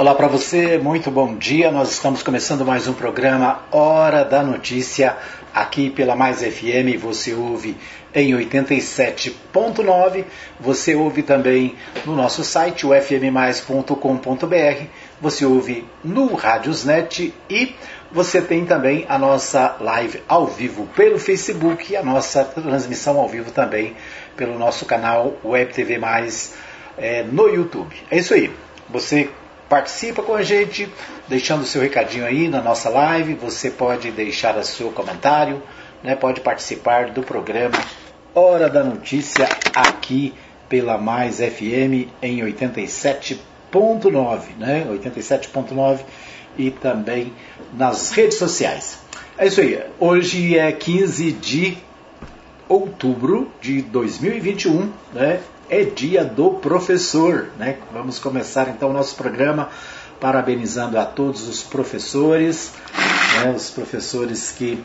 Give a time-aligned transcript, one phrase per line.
[0.00, 1.70] Olá para você, muito bom dia.
[1.70, 5.14] Nós estamos começando mais um programa Hora da Notícia
[5.52, 6.98] aqui pela Mais FM.
[6.98, 7.76] Você ouve
[8.14, 10.24] em 87.9.
[10.58, 11.74] Você ouve também
[12.06, 14.84] no nosso site, o fmmais.com.br.
[15.20, 17.74] Você ouve no Radiosnet e
[18.10, 23.28] você tem também a nossa live ao vivo pelo Facebook e a nossa transmissão ao
[23.28, 23.94] vivo também
[24.34, 26.54] pelo nosso canal Web TV Mais
[26.96, 27.94] é, no YouTube.
[28.10, 28.50] É isso aí.
[28.88, 29.28] Você
[29.70, 30.92] participa com a gente,
[31.28, 33.34] deixando o seu recadinho aí na nossa live.
[33.34, 35.62] Você pode deixar o seu comentário,
[36.02, 36.16] né?
[36.16, 37.78] pode participar do programa
[38.34, 40.34] Hora da Notícia aqui
[40.68, 44.84] pela Mais FM em 87.9, né?
[44.90, 46.00] 87.9
[46.58, 47.32] e também
[47.72, 48.98] nas redes sociais.
[49.38, 49.80] É isso aí.
[50.00, 51.78] Hoje é 15 de
[52.68, 55.38] outubro de 2021, né?
[55.70, 57.48] É dia do professor.
[57.56, 57.78] Né?
[57.92, 59.70] Vamos começar então o nosso programa
[60.18, 62.74] parabenizando a todos os professores,
[63.36, 63.54] né?
[63.56, 64.84] os professores que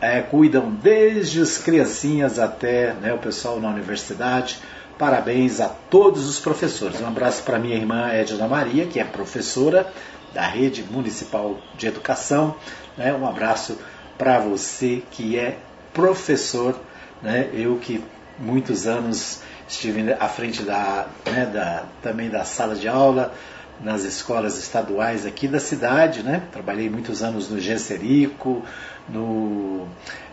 [0.00, 4.58] é, cuidam desde as criancinhas até né, o pessoal na universidade.
[4.98, 7.00] Parabéns a todos os professores.
[7.00, 9.90] Um abraço para minha irmã Edna Maria, que é professora
[10.32, 12.54] da Rede Municipal de Educação.
[12.96, 13.12] Né?
[13.12, 13.78] Um abraço
[14.16, 15.58] para você que é
[15.92, 16.78] professor.
[17.22, 17.50] Né?
[17.52, 18.04] Eu que
[18.38, 23.32] muitos anos estive à frente da, né, da, também da sala de aula
[23.80, 26.42] nas escolas estaduais aqui da cidade, né?
[26.52, 28.62] Trabalhei muitos anos no Genserico,
[29.08, 29.86] no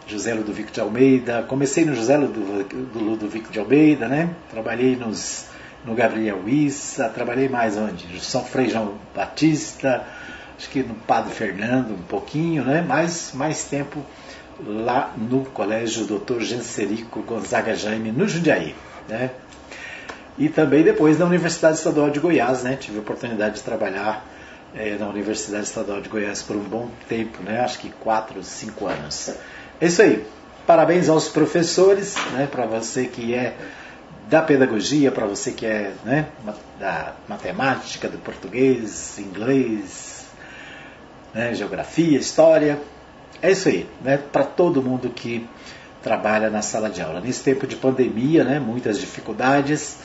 [0.08, 4.30] José Ludovico de Almeida, comecei no José Ludovico de Almeida, né?
[4.50, 5.48] Trabalhei nos,
[5.84, 8.24] no Gabriel Issa, trabalhei mais onde?
[8.24, 10.06] São Frei João Batista,
[10.58, 12.82] acho que no Padre Fernando um pouquinho, né?
[12.82, 14.00] Mais, mais tempo
[14.66, 16.42] lá no Colégio Dr.
[16.42, 18.76] Genserico Gonzaga Jaime, no Jundiaí.
[19.08, 19.32] Né?
[20.38, 22.76] E também depois na Universidade Estadual de Goiás, né?
[22.76, 24.26] tive a oportunidade de trabalhar
[24.76, 27.62] é, na Universidade Estadual de Goiás por um bom tempo, né?
[27.62, 29.30] acho que 4, 5 anos.
[29.80, 30.26] É isso aí.
[30.66, 32.48] Parabéns aos professores, né?
[32.50, 33.56] para você que é
[34.30, 36.28] da pedagogia, para você que é né?
[36.80, 40.26] da matemática, do português, inglês,
[41.34, 41.54] né?
[41.54, 42.80] geografia, história.
[43.44, 44.18] É isso aí, né?
[44.18, 45.46] para todo mundo que
[46.02, 47.20] trabalha na sala de aula.
[47.20, 49.98] Nesse tempo de pandemia, né, muitas dificuldades,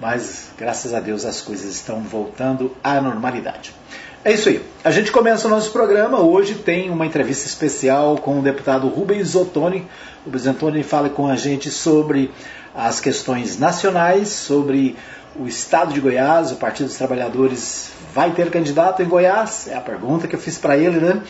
[0.00, 3.74] mas graças a Deus as coisas estão voltando à normalidade.
[4.24, 4.62] É isso aí.
[4.84, 6.20] A gente começa o nosso programa.
[6.20, 9.84] Hoje tem uma entrevista especial com o deputado Rubens Ottoni.
[10.24, 12.30] Rubens Ottoni fala com a gente sobre
[12.72, 14.94] as questões nacionais, sobre
[15.38, 16.52] o estado de Goiás.
[16.52, 19.68] O Partido dos Trabalhadores vai ter candidato em Goiás?
[19.68, 21.22] É a pergunta que eu fiz para ele, né?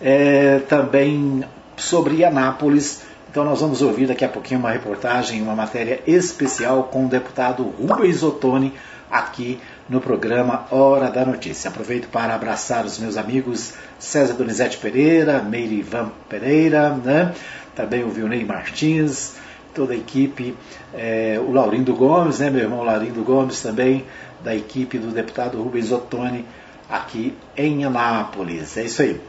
[0.00, 1.44] É, também
[1.76, 3.02] sobre Anápolis
[3.34, 7.64] então nós vamos ouvir daqui a pouquinho uma reportagem, uma matéria especial com o deputado
[7.64, 8.72] Rubens Ottoni
[9.10, 11.68] aqui no programa Hora da Notícia.
[11.68, 17.34] Aproveito para abraçar os meus amigos César Donizete Pereira, Meire Van Pereira, né?
[17.74, 19.34] também o Vilnei Martins,
[19.74, 20.56] toda a equipe,
[20.94, 22.48] é, o Laurindo Gomes, né?
[22.48, 24.04] meu irmão Laurindo Gomes também,
[24.42, 26.44] da equipe do deputado Rubens Ottoni
[26.88, 28.76] aqui em Anápolis.
[28.76, 29.20] É isso aí.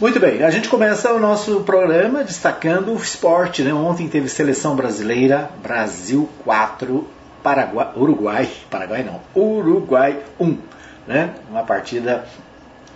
[0.00, 3.62] Muito bem, a gente começa o nosso programa destacando o esporte.
[3.62, 3.72] Né?
[3.72, 7.04] Ontem teve seleção brasileira, Brasil 4,
[7.42, 10.58] Paraguai, Uruguai, Paraguai não, Uruguai 1.
[11.06, 11.34] Né?
[11.50, 12.24] Uma partida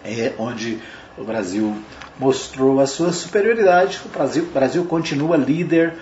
[0.05, 0.79] é, onde
[1.17, 1.75] o Brasil
[2.19, 4.01] mostrou a sua superioridade.
[4.05, 5.95] O Brasil, o Brasil continua líder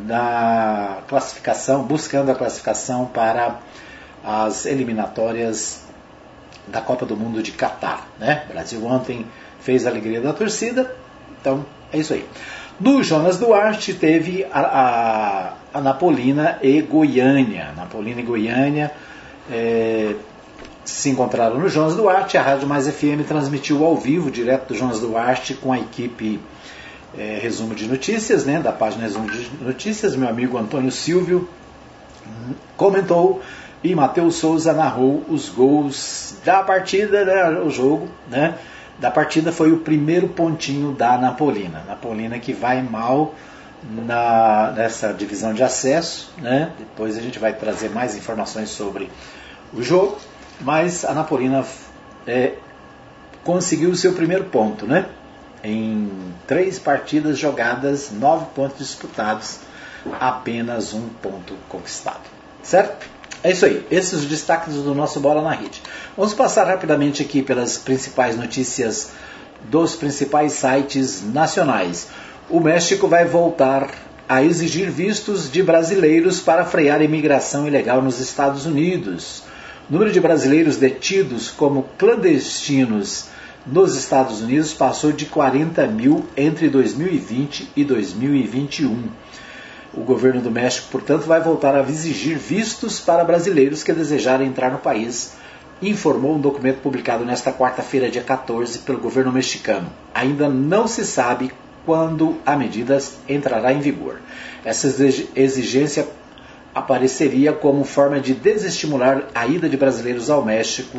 [0.00, 3.58] na classificação, buscando a classificação para
[4.24, 5.82] as eliminatórias
[6.66, 8.06] da Copa do Mundo de Catar.
[8.18, 8.44] Né?
[8.48, 9.26] O Brasil ontem
[9.60, 10.94] fez a alegria da torcida.
[11.40, 12.24] Então, é isso aí.
[12.78, 17.72] Do Jonas Duarte teve a, a, a Napolina e Goiânia.
[17.76, 18.92] Napolina e Goiânia
[19.50, 20.14] é,
[20.84, 22.38] se encontraram no Jonas Duarte.
[22.38, 26.38] A Rádio Mais FM transmitiu ao vivo, direto do Jonas Duarte, com a equipe
[27.18, 30.14] é, Resumo de Notícias, né, da página Resumo de Notícias.
[30.14, 31.48] Meu amigo Antônio Silvio
[32.76, 33.42] comentou
[33.82, 38.54] e Matheus Souza narrou os gols da partida, né, o jogo, né?
[38.98, 41.84] da partida foi o primeiro pontinho da Napolina.
[41.86, 43.34] Napolina que vai mal
[43.82, 46.72] na, nessa divisão de acesso, né?
[46.78, 49.08] Depois a gente vai trazer mais informações sobre
[49.72, 50.18] o jogo,
[50.60, 51.64] mas a Napolina
[52.26, 52.54] é,
[53.44, 55.06] conseguiu o seu primeiro ponto, né?
[55.62, 56.10] Em
[56.46, 59.58] três partidas jogadas, nove pontos disputados,
[60.20, 62.22] apenas um ponto conquistado,
[62.62, 63.06] certo?
[63.42, 65.80] É isso aí, esses os destaques do nosso Bola na Rede.
[66.16, 69.10] Vamos passar rapidamente aqui pelas principais notícias
[69.64, 72.08] dos principais sites nacionais.
[72.50, 73.90] O México vai voltar
[74.28, 79.42] a exigir vistos de brasileiros para frear a imigração ilegal nos Estados Unidos.
[79.88, 83.26] O número de brasileiros detidos como clandestinos
[83.70, 89.04] nos Estados Unidos passou de 40 mil entre 2020 e 2021.
[89.92, 94.70] O governo do México, portanto, vai voltar a exigir vistos para brasileiros que desejarem entrar
[94.70, 95.34] no país,
[95.82, 99.90] informou um documento publicado nesta quarta-feira, dia 14, pelo governo mexicano.
[100.14, 101.52] Ainda não se sabe
[101.84, 102.98] quando a medida
[103.28, 104.20] entrará em vigor.
[104.64, 104.88] Essa
[105.34, 106.08] exigência
[106.74, 110.98] apareceria como forma de desestimular a ida de brasileiros ao México,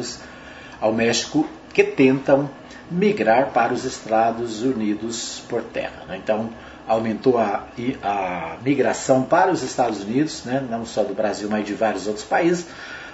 [0.80, 2.50] ao México que tentam
[2.90, 6.04] migrar para os Estados Unidos por terra.
[6.08, 6.20] Né?
[6.24, 6.50] Então,
[6.88, 7.66] aumentou a,
[8.02, 10.66] a, migração para os Estados Unidos, né?
[10.70, 12.66] não só do Brasil, mas de vários outros países.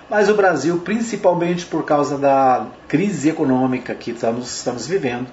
[0.10, 5.27] Mas o Brasil, principalmente por causa da crise econômica que estamos, estamos vivendo,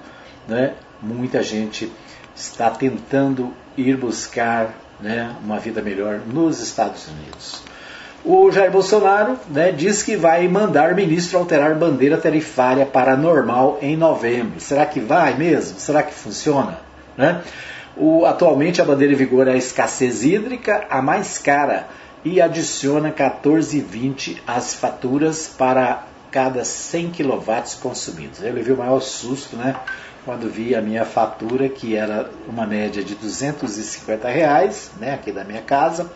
[0.48, 0.74] né?
[1.00, 1.92] muita gente
[2.34, 7.62] está tentando ir buscar né, uma vida melhor nos Estados Unidos.
[8.24, 13.96] O Jair Bolsonaro né, diz que vai mandar ministro alterar bandeira tarifária para normal em
[13.96, 14.60] novembro.
[14.60, 15.78] Será que vai mesmo?
[15.78, 16.78] Será que funciona?
[17.16, 17.42] Né?
[17.96, 21.88] O, atualmente a bandeira em vigor é a escassez hídrica, a mais cara,
[22.24, 27.52] e adiciona 14,20 às faturas para cada 100 kW
[27.82, 28.40] consumidos.
[28.40, 29.74] Eu levei o maior susto, né?
[30.24, 35.44] quando vi a minha fatura, que era uma média de 250 reais, né, aqui da
[35.44, 36.10] minha casa,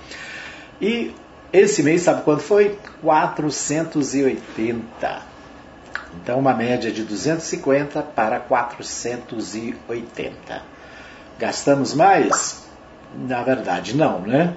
[0.80, 1.12] e
[1.60, 2.78] esse mês, sabe quanto foi?
[3.02, 5.22] 480.
[6.14, 10.62] Então, uma média de 250 para 480.
[11.38, 12.64] Gastamos mais?
[13.14, 14.54] Na verdade, não, né?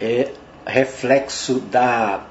[0.00, 0.32] É
[0.66, 2.22] reflexo da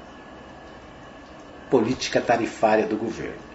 [1.70, 3.48] política tarifária do governo.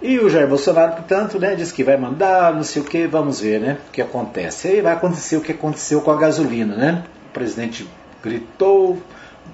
[0.00, 3.40] E o Jair Bolsonaro, portanto, né, diz que vai mandar, não sei o que, vamos
[3.40, 4.68] ver né, o que acontece.
[4.68, 6.76] Aí vai acontecer o que aconteceu com a gasolina.
[6.76, 7.02] Né?
[7.30, 7.88] O presidente
[8.22, 9.00] gritou,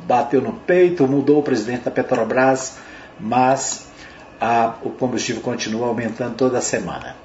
[0.07, 2.79] bateu no peito, mudou o presidente da Petrobras,
[3.19, 3.87] mas
[4.41, 7.17] a, o combustível continua aumentando toda semana.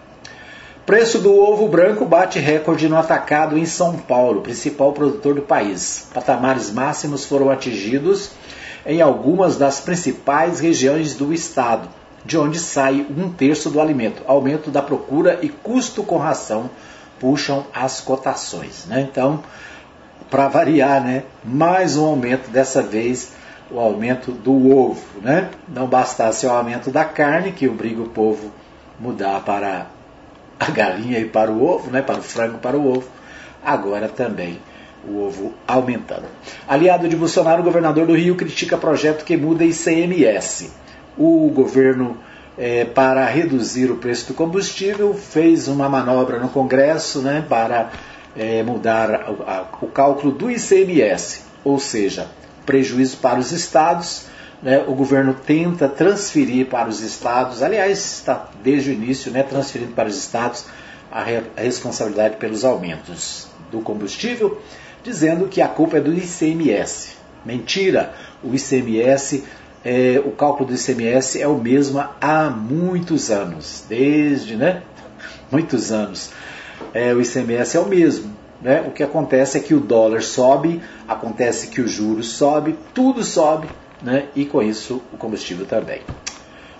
[0.86, 6.08] Preço do ovo branco bate recorde no atacado em São Paulo, principal produtor do país.
[6.14, 8.32] Patamares máximos foram atingidos
[8.86, 11.90] em algumas das principais regiões do estado
[12.28, 14.22] de onde sai um terço do alimento.
[14.28, 16.70] Aumento da procura e custo com ração
[17.20, 18.86] puxam as cotações.
[18.86, 19.02] Né?
[19.02, 19.42] Então,
[20.30, 21.24] para variar, né?
[21.44, 23.34] mais um aumento, dessa vez
[23.72, 25.22] o aumento do ovo.
[25.22, 25.50] Né?
[25.68, 28.52] Não bastasse o aumento da carne, que obriga o povo
[29.00, 29.88] mudar para
[30.60, 32.02] a galinha e para o ovo, né?
[32.02, 33.08] para o frango para o ovo,
[33.64, 34.60] agora também
[35.08, 36.26] o ovo aumentando.
[36.68, 40.72] Aliado de Bolsonaro, o governador do Rio critica projeto que muda ICMS
[41.18, 42.18] o governo,
[42.58, 47.92] é, para reduzir o preço do combustível, fez uma manobra no Congresso né, para
[48.38, 52.28] é, mudar a, a, o cálculo do ICMS, ou seja,
[52.66, 54.26] prejuízo para os estados.
[54.62, 59.92] Né, o governo tenta transferir para os estados, aliás, está desde o início né, transferindo
[59.92, 60.66] para os estados
[61.12, 64.60] a, re, a responsabilidade pelos aumentos do combustível,
[65.04, 67.18] dizendo que a culpa é do ICMS.
[67.46, 68.14] Mentira!
[68.44, 69.44] O ICMS
[69.86, 74.82] é, o cálculo do ICMS é o mesmo há muitos anos, desde né,
[75.52, 76.32] muitos anos.
[76.98, 78.36] É, o ICMS é o mesmo.
[78.60, 78.84] Né?
[78.88, 83.68] O que acontece é que o dólar sobe, acontece que o juros sobe, tudo sobe,
[84.02, 84.26] né?
[84.36, 86.02] e com isso o combustível também.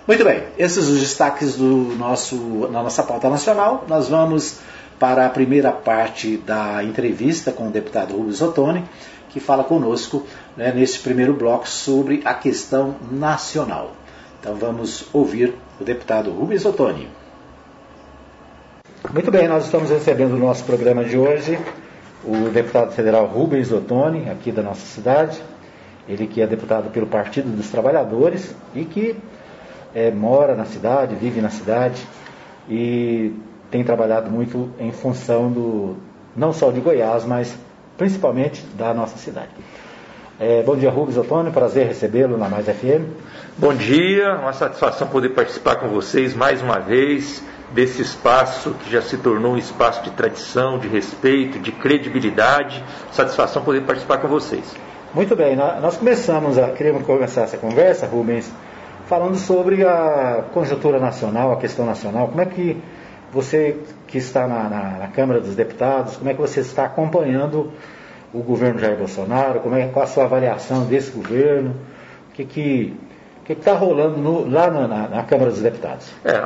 [0.08, 2.34] Muito bem, esses os destaques do nosso,
[2.72, 3.84] na nossa pauta nacional.
[3.86, 4.58] Nós vamos
[4.98, 8.84] para a primeira parte da entrevista com o deputado Rubens Ottoni
[9.30, 10.24] que fala conosco
[10.56, 13.92] né, nesse primeiro bloco sobre a questão nacional.
[14.40, 17.08] Então vamos ouvir o deputado Rubens Ottoni.
[19.10, 21.58] Muito bem, nós estamos recebendo o nosso programa de hoje
[22.22, 25.42] o deputado federal Rubens Ottoni, aqui da nossa cidade.
[26.06, 29.16] Ele que é deputado pelo Partido dos Trabalhadores e que
[29.94, 32.06] é, mora na cidade, vive na cidade
[32.68, 33.32] e
[33.70, 35.96] tem trabalhado muito em função do
[36.36, 37.56] não só de Goiás, mas
[37.96, 39.48] principalmente da nossa cidade.
[40.38, 43.08] É, bom dia, Rubens Otônio, prazer recebê-lo na Mais FM.
[43.56, 49.02] Bom dia, uma satisfação poder participar com vocês mais uma vez desse espaço que já
[49.02, 52.82] se tornou um espaço de tradição, de respeito, de credibilidade.
[53.12, 54.74] Satisfação poder participar com vocês.
[55.14, 58.52] Muito bem, nós começamos a, queríamos começar essa conversa, Rubens,
[59.06, 62.28] falando sobre a conjuntura nacional, a questão nacional.
[62.28, 62.76] Como é que
[63.32, 67.72] você que está na, na, na, Câmara dos Deputados, como é que você está acompanhando
[68.32, 71.74] o governo Jair Bolsonaro, como é, qual a sua avaliação desse governo,
[72.30, 72.96] o que que
[73.46, 76.06] que está rolando no, lá na, na, Câmara dos Deputados?
[76.22, 76.38] É,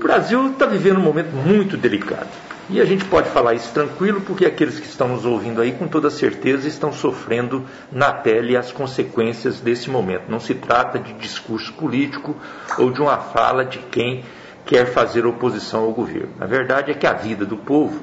[0.00, 2.26] o Brasil está vivendo um momento muito delicado,
[2.70, 5.86] E a gente pode falar isso tranquilo, porque aqueles que estão nos ouvindo aí, com
[5.86, 10.22] toda certeza, estão sofrendo na pele as consequências desse momento.
[10.30, 12.34] Não se trata de discurso político
[12.78, 14.24] ou de uma fala de quem
[14.64, 16.30] quer fazer oposição ao governo.
[16.40, 18.02] A verdade é que a vida do povo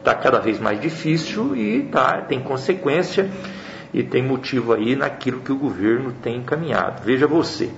[0.00, 3.30] está cada vez mais difícil e tá, tem consequência
[3.94, 7.02] e tem motivo aí naquilo que o governo tem encaminhado.
[7.04, 7.70] Veja você,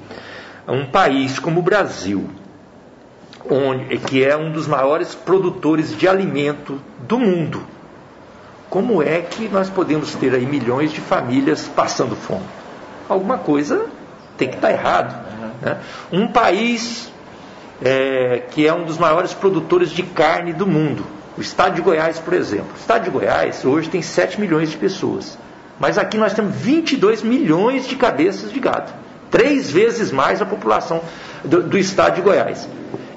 [0.66, 2.26] um país como o Brasil,
[3.48, 7.62] onde, que é um dos maiores produtores de alimento do mundo.
[8.68, 12.44] Como é que nós podemos ter aí milhões de famílias passando fome?
[13.08, 13.86] Alguma coisa
[14.36, 15.14] tem que estar errado.
[15.60, 15.78] Né?
[16.12, 17.10] Um país
[17.82, 21.04] é, que é um dos maiores produtores de carne do mundo,
[21.36, 22.72] o estado de Goiás, por exemplo.
[22.74, 25.38] O estado de Goiás hoje tem 7 milhões de pessoas,
[25.78, 28.92] mas aqui nós temos 22 milhões de cabeças de gado,
[29.30, 31.00] três vezes mais a população
[31.44, 32.68] do, do estado de Goiás.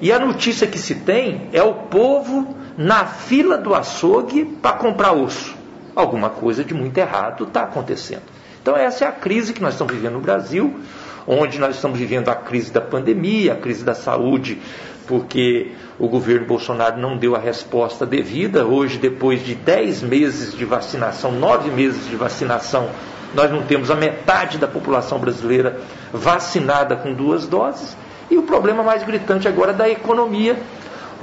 [0.01, 5.13] E a notícia que se tem é o povo na fila do açougue para comprar
[5.13, 5.55] osso.
[5.95, 8.23] Alguma coisa de muito errado está acontecendo.
[8.61, 10.79] Então, essa é a crise que nós estamos vivendo no Brasil,
[11.27, 14.59] onde nós estamos vivendo a crise da pandemia, a crise da saúde,
[15.07, 18.65] porque o governo Bolsonaro não deu a resposta devida.
[18.65, 22.89] Hoje, depois de 10 meses de vacinação, 9 meses de vacinação,
[23.33, 25.79] nós não temos a metade da população brasileira
[26.11, 27.97] vacinada com duas doses.
[28.29, 30.57] E o problema mais gritante agora é da economia,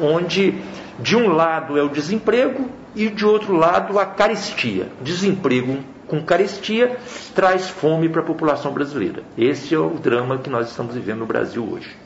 [0.00, 0.54] onde
[0.98, 4.88] de um lado é o desemprego e de outro lado a carestia.
[5.00, 6.96] Desemprego com carestia
[7.34, 9.22] traz fome para a população brasileira.
[9.38, 11.96] Esse é o drama que nós estamos vivendo no Brasil hoje.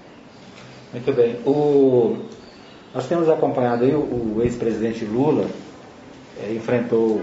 [0.92, 1.36] Muito bem.
[1.46, 2.18] O...
[2.94, 5.48] Nós temos acompanhado aí o, ex-presidente Lula
[6.40, 7.22] é, enfrentou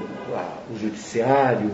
[0.70, 1.72] o judiciário,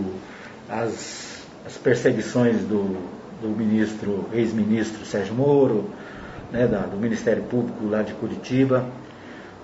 [0.70, 2.98] as, as perseguições do,
[3.42, 5.86] do ministro, ex-ministro Sérgio Moro,
[6.52, 8.86] né, da, do Ministério Público lá de Curitiba,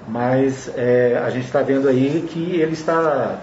[0.08, 3.40] mas é, a gente está vendo aí que ele está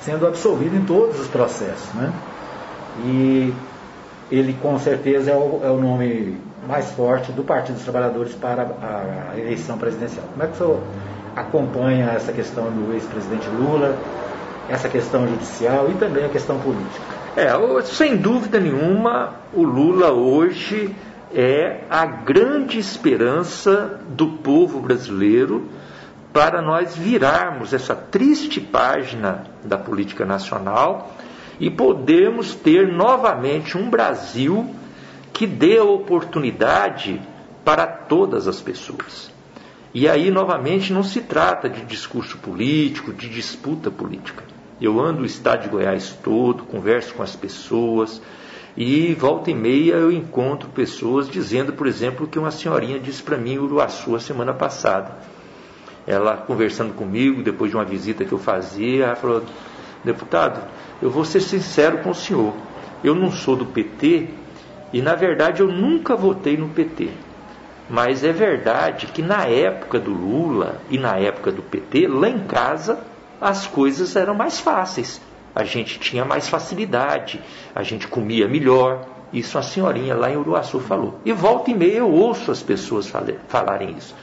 [0.00, 1.92] sendo absolvido em todos os processos.
[1.94, 2.12] Né?
[3.04, 3.54] E
[4.30, 8.62] ele com certeza é o, é o nome mais forte do Partido dos Trabalhadores para
[8.62, 10.24] a, a eleição presidencial.
[10.32, 10.80] Como é que o senhor
[11.36, 13.96] acompanha essa questão do ex-presidente Lula,
[14.68, 17.17] essa questão judicial e também a questão política?
[17.38, 17.52] É,
[17.82, 20.92] sem dúvida nenhuma, o Lula hoje
[21.32, 25.68] é a grande esperança do povo brasileiro
[26.32, 31.14] para nós virarmos essa triste página da política nacional
[31.60, 34.74] e podermos ter novamente um Brasil
[35.32, 37.22] que dê oportunidade
[37.64, 39.30] para todas as pessoas.
[39.94, 44.57] E aí, novamente, não se trata de discurso político, de disputa política.
[44.80, 48.22] Eu ando o estado de Goiás todo, converso com as pessoas
[48.76, 53.36] e volta e meia eu encontro pessoas dizendo, por exemplo, que uma senhorinha disse para
[53.36, 55.16] mim em Uruaçu a semana passada.
[56.06, 59.42] Ela conversando comigo depois de uma visita que eu fazia, ela falou:
[60.04, 60.60] "Deputado,
[61.02, 62.54] eu vou ser sincero com o senhor.
[63.02, 64.28] Eu não sou do PT
[64.92, 67.10] e na verdade eu nunca votei no PT.
[67.90, 72.40] Mas é verdade que na época do Lula e na época do PT, lá em
[72.40, 73.00] casa,
[73.40, 75.20] as coisas eram mais fáceis.
[75.54, 77.40] A gente tinha mais facilidade,
[77.74, 79.06] a gente comia melhor.
[79.32, 81.20] Isso a senhorinha lá em Uruaçu falou.
[81.24, 83.12] E volta e meia eu ouço as pessoas
[83.48, 84.14] falarem isso.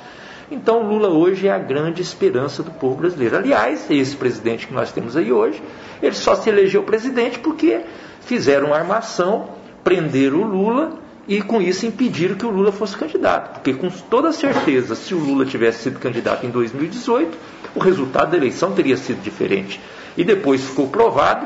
[0.50, 3.36] Então Lula hoje é a grande esperança do povo brasileiro.
[3.36, 5.62] Aliás, esse presidente que nós temos aí hoje,
[6.02, 7.82] ele só se elegeu presidente porque
[8.22, 9.50] fizeram uma armação,
[9.84, 13.54] prenderam o Lula e com isso impediram que o Lula fosse candidato.
[13.56, 17.36] Porque com toda certeza, se o Lula tivesse sido candidato em 2018,
[17.75, 19.79] o resultado da eleição teria sido diferente.
[20.17, 21.46] E depois ficou provado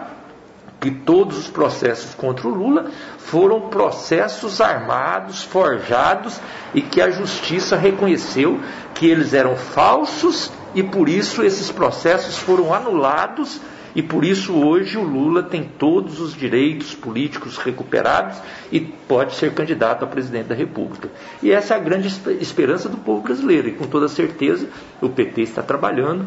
[0.80, 6.40] que todos os processos contra o Lula foram processos armados, forjados
[6.74, 8.60] e que a justiça reconheceu
[8.94, 13.60] que eles eram falsos e por isso esses processos foram anulados
[13.96, 18.38] e por isso hoje o Lula tem todos os direitos políticos recuperados
[18.72, 21.10] e pode ser candidato a presidente da República.
[21.42, 22.08] E essa é a grande
[22.40, 23.70] esperança do povo brasileiro.
[23.70, 24.68] E com toda certeza
[25.02, 26.26] o PT está trabalhando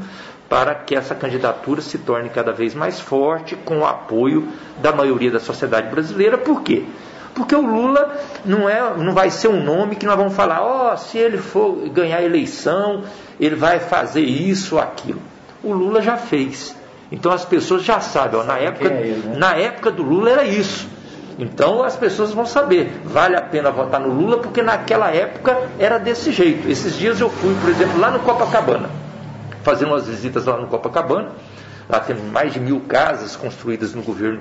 [0.48, 4.48] para que essa candidatura se torne cada vez mais forte, com o apoio
[4.82, 6.36] da maioria da sociedade brasileira.
[6.36, 6.84] Por quê?
[7.34, 10.92] Porque o Lula não, é, não vai ser um nome que nós vamos falar, ó,
[10.92, 13.04] oh, se ele for ganhar a eleição,
[13.40, 15.22] ele vai fazer isso ou aquilo.
[15.62, 16.76] O Lula já fez.
[17.12, 19.36] Então as pessoas já sabem, ó, na, época, é ele, né?
[19.36, 20.88] na época do Lula era isso.
[21.38, 25.98] Então as pessoas vão saber, vale a pena votar no Lula, porque naquela época era
[25.98, 26.66] desse jeito.
[26.70, 28.88] Esses dias eu fui, por exemplo, lá no Copacabana,
[29.62, 31.32] fazendo umas visitas lá no Copacabana.
[31.86, 34.40] Lá tem mais de mil casas construídas no governo,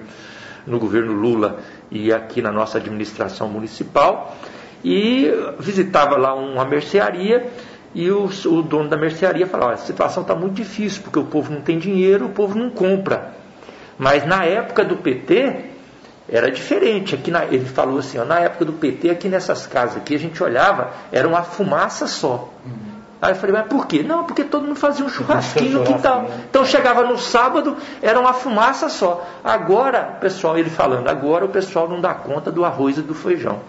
[0.65, 1.59] no governo Lula
[1.89, 4.37] e aqui na nossa administração municipal.
[4.83, 7.51] E visitava lá uma mercearia
[7.93, 11.51] e o, o dono da mercearia falava: a situação está muito difícil, porque o povo
[11.53, 13.33] não tem dinheiro, o povo não compra.
[13.98, 15.71] Mas na época do PT,
[16.31, 17.13] era diferente.
[17.13, 20.19] Aqui na, ele falou assim, ó, na época do PT, aqui nessas casas aqui, a
[20.19, 22.50] gente olhava, era uma fumaça só.
[22.65, 22.91] Uhum.
[23.21, 24.01] Aí eu falei, mas por quê?
[24.01, 26.27] Não, porque todo mundo fazia um churrasquinho no quintal.
[26.50, 29.27] Então chegava no sábado, era uma fumaça só.
[29.43, 33.60] Agora, pessoal, ele falando, agora o pessoal não dá conta do arroz e do feijão.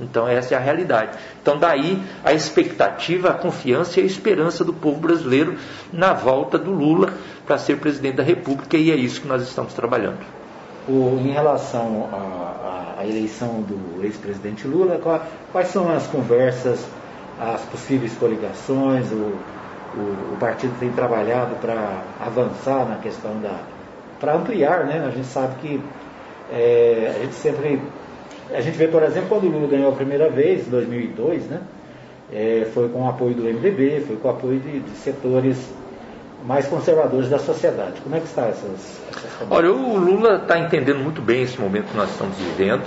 [0.00, 1.18] Então essa é a realidade.
[1.42, 5.56] Então daí a expectativa, a confiança e a esperança do povo brasileiro
[5.92, 7.12] na volta do Lula
[7.46, 10.18] para ser presidente da República e é isso que nós estamos trabalhando.
[10.88, 12.08] O, em relação
[12.98, 16.86] à eleição do ex-presidente Lula, qual, quais são as conversas,
[17.40, 19.34] as possíveis coligações, o,
[19.96, 23.60] o, o partido tem trabalhado para avançar na questão da.
[24.18, 25.04] para ampliar, né?
[25.06, 25.82] A gente sabe que
[26.52, 27.80] é, a gente sempre.
[28.52, 31.60] A gente vê, por exemplo, quando o Lula ganhou a primeira vez, em 2002, né?
[32.32, 35.56] É, foi com o apoio do MDB, foi com o apoio de, de setores
[36.44, 38.00] mais conservadores da sociedade.
[38.00, 41.90] Como é que está essas, essas Olha, o Lula está entendendo muito bem esse momento
[41.90, 42.84] que nós estamos vivendo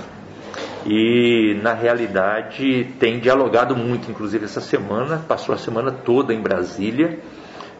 [0.86, 4.10] e, na realidade, tem dialogado muito.
[4.10, 7.20] Inclusive, essa semana, passou a semana toda em Brasília,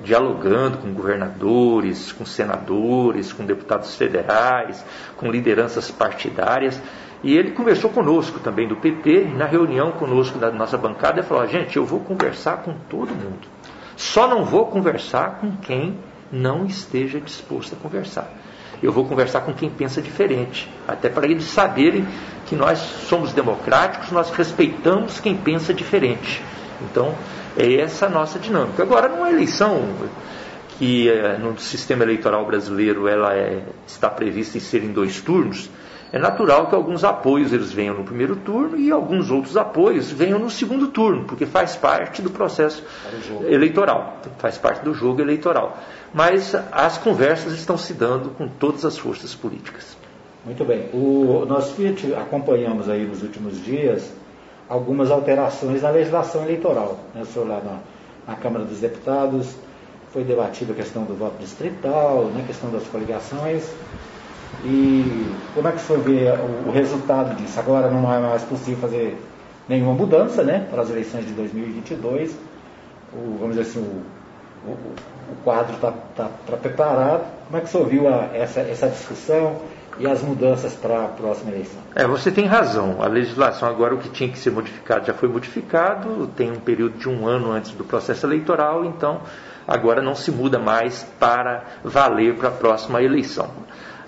[0.03, 4.83] dialogando com governadores, com senadores, com deputados federais,
[5.17, 6.81] com lideranças partidárias.
[7.24, 11.48] E ele conversou conosco também do PT, na reunião conosco da nossa bancada, e falou:
[11.48, 13.48] gente, eu vou conversar com todo mundo.
[13.96, 15.98] Só não vou conversar com quem
[16.32, 18.30] não esteja disposto a conversar.
[18.82, 22.06] Eu vou conversar com quem pensa diferente, até para eles saberem
[22.46, 26.44] que nós somos democráticos, nós respeitamos quem pensa diferente.
[26.82, 27.15] Então,
[27.56, 28.84] é essa a nossa dinâmica.
[28.84, 29.88] Agora, numa eleição
[30.77, 35.70] que eh, no sistema eleitoral brasileiro ela é, está prevista em ser em dois turnos,
[36.13, 40.38] é natural que alguns apoios eles venham no primeiro turno e alguns outros apoios venham
[40.38, 42.84] no segundo turno, porque faz parte do processo
[43.48, 45.75] eleitoral, faz parte do jogo eleitoral.
[46.13, 49.98] Mas as conversas estão se dando com todas as forças políticas.
[50.46, 50.88] Muito bem.
[50.93, 51.74] O, nós
[52.22, 54.13] acompanhamos aí nos últimos dias
[54.70, 57.00] algumas alterações na legislação eleitoral.
[57.15, 57.24] Né?
[57.24, 57.79] O senhor lá na,
[58.32, 59.55] na Câmara dos Deputados
[60.12, 62.42] foi debatida a questão do voto distrital, né?
[62.44, 63.68] a questão das coligações.
[64.63, 67.59] E como é que foi ver o, o resultado disso?
[67.59, 69.18] Agora não é mais possível fazer
[69.68, 72.35] nenhuma mudança né, para as eleições de 2022.
[73.13, 74.77] O, vamos dizer assim, o, o,
[75.31, 77.25] o quadro está tá, tá preparado.
[77.48, 79.57] Como é que você ouviu a, essa, essa discussão
[80.00, 81.79] e as mudanças para a próxima eleição?
[81.96, 83.01] É, você tem razão.
[83.01, 86.98] A legislação agora, o que tinha que ser modificado já foi modificado, tem um período
[86.98, 89.22] de um ano antes do processo eleitoral, então
[89.68, 93.50] agora não se muda mais para valer para a próxima eleição.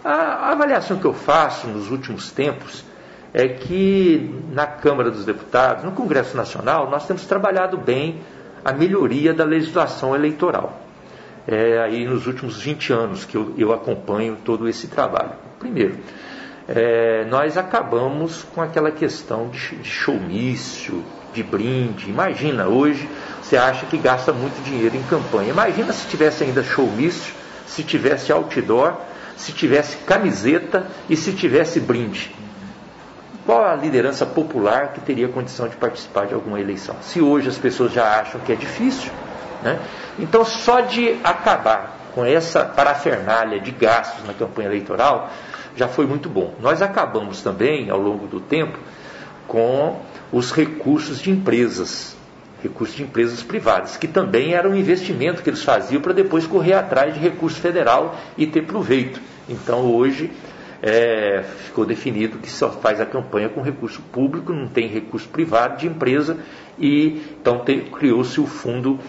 [0.05, 2.85] A, avaliação que eu faço nos últimos tempos
[3.33, 8.21] é que na Câmara dos Deputados, no Congresso Nacional, nós temos trabalhado bem
[8.63, 10.79] a melhoria da legislação eleitoral.
[11.47, 15.31] É aí nos últimos 20 anos que eu, eu acompanho todo esse trabalho.
[15.57, 15.97] Primeiro,
[16.69, 22.11] é, nós acabamos com aquela questão de, de showmício, de brinde.
[22.11, 23.09] Imagina, hoje
[23.41, 25.49] você acha que gasta muito dinheiro em campanha.
[25.49, 27.33] Imagina se tivesse ainda showmício,
[27.65, 28.93] se tivesse outdoor
[29.37, 32.33] se tivesse camiseta e se tivesse brinde?
[33.45, 36.95] Qual a liderança popular que teria condição de participar de alguma eleição?
[37.01, 39.11] Se hoje as pessoas já acham que é difícil,
[39.61, 39.79] né?
[40.17, 45.29] então só de acabar com essa parafernália de gastos na campanha eleitoral
[45.75, 46.55] já foi muito bom.
[46.59, 48.79] Nós acabamos também, ao longo do tempo,
[49.47, 49.99] com
[50.31, 52.14] os recursos de empresas
[52.67, 56.73] recursos de empresas privadas, que também era um investimento que eles faziam para depois correr
[56.73, 59.19] atrás de recurso federal e ter proveito.
[59.47, 60.31] Então hoje
[60.81, 65.77] é, ficou definido que só faz a campanha com recurso público, não tem recurso privado
[65.77, 66.37] de empresa
[66.77, 68.99] e então criou-se o fundo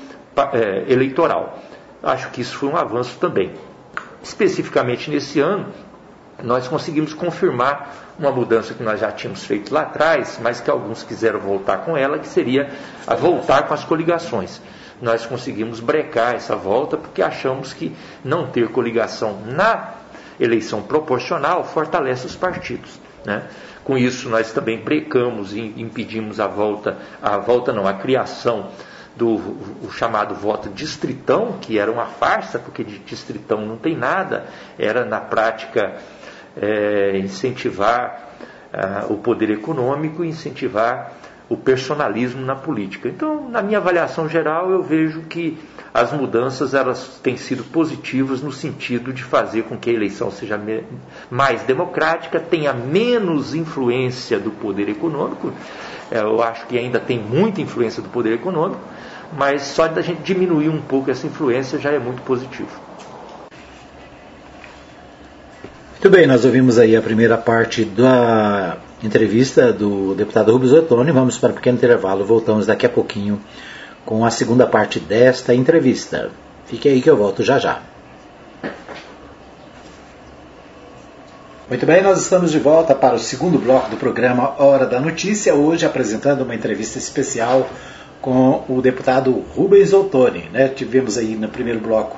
[0.52, 1.62] é, eleitoral.
[2.02, 3.52] Acho que isso foi um avanço também.
[4.22, 5.66] Especificamente nesse ano,
[6.42, 11.02] nós conseguimos confirmar uma mudança que nós já tínhamos feito lá atrás, mas que alguns
[11.02, 12.70] quiseram voltar com ela, que seria
[13.06, 14.60] a voltar com as coligações.
[15.00, 19.94] Nós conseguimos brecar essa volta porque achamos que não ter coligação na
[20.40, 22.98] eleição proporcional fortalece os partidos.
[23.24, 23.42] Né?
[23.84, 28.70] Com isso, nós também brecamos e impedimos a volta, a volta não, a criação
[29.14, 29.36] do
[29.82, 34.46] o chamado voto distritão, que era uma farsa, porque de distritão não tem nada,
[34.78, 35.96] era na prática
[36.56, 38.30] é, incentivar
[38.72, 41.12] uh, o poder econômico e incentivar
[41.48, 43.08] o personalismo na política.
[43.08, 45.56] Então, na minha avaliação geral, eu vejo que
[45.94, 50.60] as mudanças elas têm sido positivas no sentido de fazer com que a eleição seja
[51.30, 55.52] mais democrática, tenha menos influência do poder econômico.
[56.10, 58.80] É, eu acho que ainda tem muita influência do poder econômico,
[59.36, 62.85] mas só da gente diminuir um pouco essa influência já é muito positivo.
[66.06, 71.10] Muito bem, nós ouvimos aí a primeira parte da entrevista do deputado Rubens Ottoni.
[71.10, 73.40] Vamos para um pequeno intervalo, voltamos daqui a pouquinho
[74.04, 76.30] com a segunda parte desta entrevista.
[76.64, 77.82] Fique aí que eu volto já já.
[81.68, 85.56] Muito bem, nós estamos de volta para o segundo bloco do programa Hora da Notícia,
[85.56, 87.68] hoje apresentando uma entrevista especial
[88.20, 90.48] com o deputado Rubens Ottoni.
[90.52, 90.68] Né?
[90.68, 92.16] Tivemos aí no primeiro bloco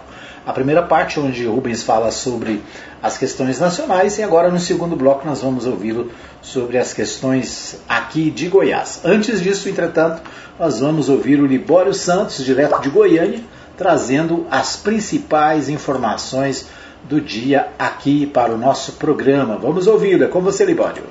[0.48, 2.62] a primeira parte, onde Rubens fala sobre
[3.02, 8.30] as questões nacionais, e agora no segundo bloco nós vamos ouvi-lo sobre as questões aqui
[8.30, 9.02] de Goiás.
[9.04, 10.22] Antes disso, entretanto,
[10.58, 13.42] nós vamos ouvir o Libório Santos, direto de Goiânia,
[13.76, 16.66] trazendo as principais informações
[17.06, 19.58] do dia aqui para o nosso programa.
[19.58, 20.24] Vamos ouvi-lo.
[20.24, 21.04] É com você, Libório.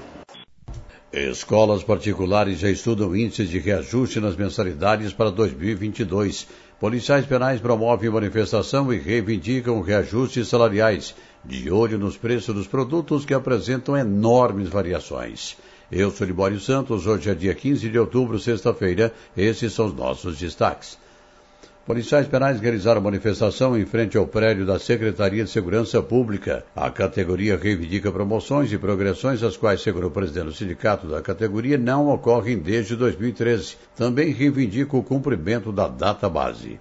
[1.14, 6.48] Escolas particulares já estudam índices de reajuste nas mensalidades para 2022.
[6.80, 13.34] Policiais penais promovem manifestação e reivindicam reajustes salariais, de olho nos preços dos produtos que
[13.34, 15.58] apresentam enormes variações.
[15.92, 19.12] Eu sou Libório Santos, hoje é dia 15 de outubro, sexta-feira.
[19.36, 21.00] Esses são os nossos destaques.
[21.88, 26.66] Policiais penais realizaram manifestação em frente ao prédio da Secretaria de Segurança Pública.
[26.76, 31.78] A categoria reivindica promoções e progressões, as quais, segundo o presidente do sindicato da categoria,
[31.78, 33.78] não ocorrem desde 2013.
[33.96, 36.78] Também reivindica o cumprimento da data base.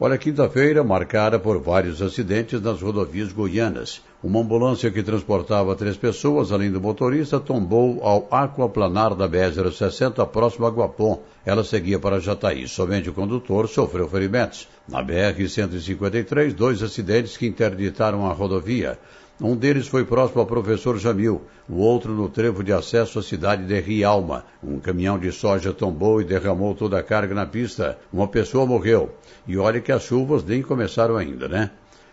[0.00, 4.00] Olha, quinta-feira marcada por vários acidentes nas rodovias goianas.
[4.22, 10.64] Uma ambulância que transportava três pessoas, além do motorista, tombou ao aquaplanar da BR-060, próximo
[10.64, 11.20] a Guapom.
[11.44, 12.68] Ela seguia para Jataí.
[12.68, 14.68] Somente o condutor sofreu ferimentos.
[14.88, 18.96] Na BR-153, dois acidentes que interditaram a rodovia.
[19.40, 23.64] Um deles foi próximo ao professor Jamil, o outro no trevo de acesso à cidade
[23.64, 24.44] de Rialma.
[24.62, 27.98] Um caminhão de soja tombou e derramou toda a carga na pista.
[28.12, 29.16] Uma pessoa morreu.
[29.48, 31.72] E olha que as chuvas nem começaram ainda, né?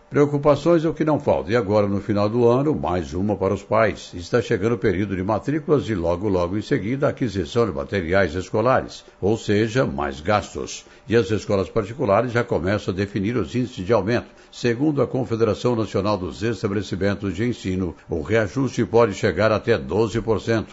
[0.09, 1.51] Preocupações é o que não falta.
[1.51, 4.11] E agora, no final do ano, mais uma para os pais.
[4.15, 8.33] Está chegando o período de matrículas e logo, logo em seguida, a aquisição de materiais
[8.33, 10.83] escolares, ou seja, mais gastos.
[11.07, 14.29] E as escolas particulares já começam a definir os índices de aumento.
[14.51, 20.65] Segundo a Confederação Nacional dos Estabelecimentos de Ensino, o reajuste pode chegar até 12%.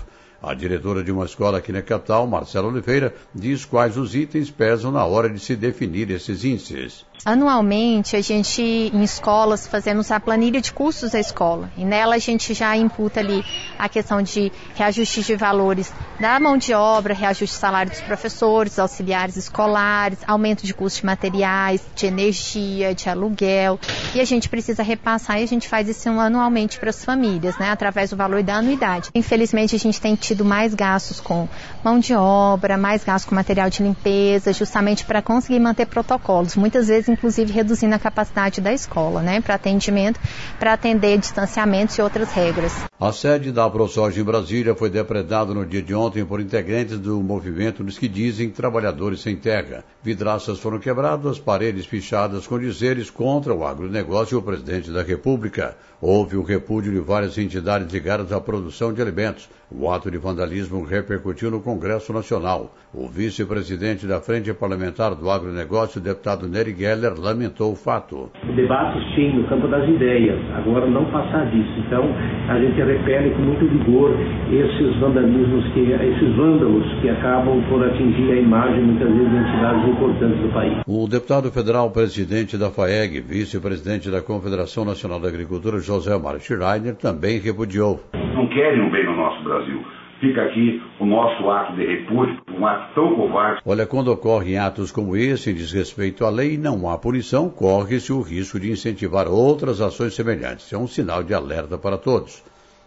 [0.43, 4.91] A diretora de uma escola aqui na capital, Marcela Oliveira, diz quais os itens pesam
[4.91, 7.05] na hora de se definir esses índices.
[7.25, 11.71] Anualmente, a gente, em escolas, fazemos a planilha de custos da escola.
[11.77, 13.45] E nela a gente já imputa ali
[13.79, 18.79] a questão de reajustes de valores da mão de obra, reajuste de salário dos professores,
[18.79, 23.79] auxiliares escolares, aumento de custos de materiais, de energia, de aluguel.
[24.15, 27.71] E a gente precisa repassar e a gente faz isso anualmente para as famílias, né,
[27.71, 29.11] através do valor da anuidade.
[29.15, 31.49] Infelizmente, a gente tem tido mais gastos com
[31.85, 36.57] mão de obra, mais gastos com material de limpeza, justamente para conseguir manter protocolos.
[36.57, 40.21] Muitas vezes inclusive reduzindo a capacidade da escola, né, para atendimento,
[40.59, 42.73] para atender distanciamentos e outras regras.
[42.99, 47.23] A sede da ProSoja em Brasília foi depredada no dia de ontem por integrantes do
[47.23, 49.85] movimento dos que dizem trabalhadores sem terra.
[50.03, 55.77] Vidraças foram quebradas, paredes pichadas com dizeres contra o agronegócio e o presidente da República.
[56.01, 59.49] Houve o repúdio de várias entidades ligadas à produção de alimentos.
[59.69, 62.73] O ato de vandalismo repercutiu no Congresso Nacional.
[62.95, 68.31] O vice-presidente da Frente Parlamentar do Agronegócio, deputado Nery Geller, lamentou o fato.
[68.49, 70.39] O debate, sim, no campo das ideias.
[70.55, 71.73] Agora, não passar disso.
[71.85, 72.05] Então,
[72.49, 74.13] a gente repele com muito vigor
[74.53, 79.89] esses vandalismos, que, esses vândalos que acabam por atingir a imagem, muitas vezes, de entidades
[79.89, 80.79] importantes do país.
[80.87, 86.95] O deputado federal, presidente da FAEG, vice-presidente da Confederação Nacional da Agricultura, José Mário Schreiner,
[86.95, 88.01] também repudiou.
[88.37, 89.83] Não querem o bem no nosso Brasil.
[90.21, 93.63] Fica aqui o nosso ato de repúdio, um ato tão covarde.
[93.65, 98.21] Olha, quando ocorrem atos como esse, em desrespeito à lei, não há punição, corre-se o
[98.21, 100.71] risco de incentivar outras ações semelhantes.
[100.71, 102.45] É um sinal de alerta para todos.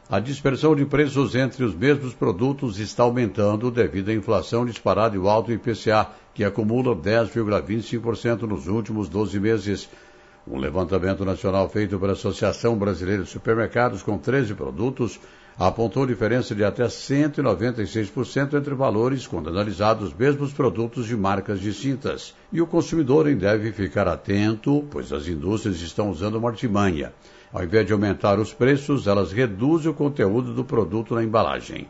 [0.08, 5.20] A dispersão de preços entre os mesmos produtos está aumentando devido à inflação disparada e
[5.20, 9.90] o alto IPCA, que acumula 10,25% nos últimos 12 meses.
[10.48, 15.20] Um levantamento nacional feito pela Associação Brasileira de Supermercados com 13 produtos
[15.60, 22.34] apontou diferença de até 196% entre valores quando analisados os mesmos produtos de marcas distintas.
[22.50, 27.12] E o consumidor deve ficar atento, pois as indústrias estão usando uma artimanha.
[27.52, 31.90] Ao invés de aumentar os preços, elas reduzem o conteúdo do produto na embalagem.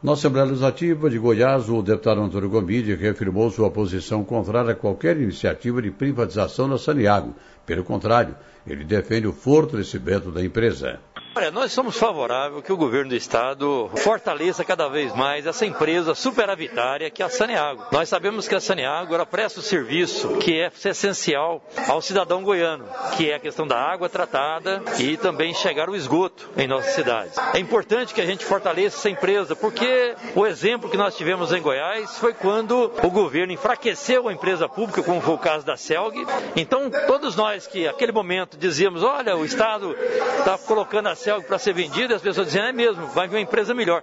[0.00, 5.16] Na Assembleia Legislativa de Goiás, o deputado Antônio Gomide reafirmou sua posição contrária a qualquer
[5.16, 7.34] iniciativa de privatização da Saniago.
[7.64, 11.00] Pelo contrário, ele defende o fortalecimento da empresa.
[11.36, 16.14] Olha, nós somos favoráveis que o governo do estado fortaleça cada vez mais essa empresa
[16.14, 17.84] superavitária que é a Saneago.
[17.92, 22.86] Nós sabemos que a Saneago ela presta o serviço que é essencial ao cidadão goiano,
[23.18, 27.36] que é a questão da água tratada e também chegar o esgoto em nossas cidades.
[27.52, 31.60] É importante que a gente fortaleça essa empresa, porque o exemplo que nós tivemos em
[31.60, 36.26] Goiás foi quando o governo enfraqueceu a empresa pública, como foi o caso da CELG.
[36.56, 39.94] Então, todos nós que naquele momento dizíamos, olha, o Estado
[40.38, 43.40] está colocando a CELG para ser vendida, as pessoas diziam, é mesmo, vai vir uma
[43.40, 44.00] empresa melhor.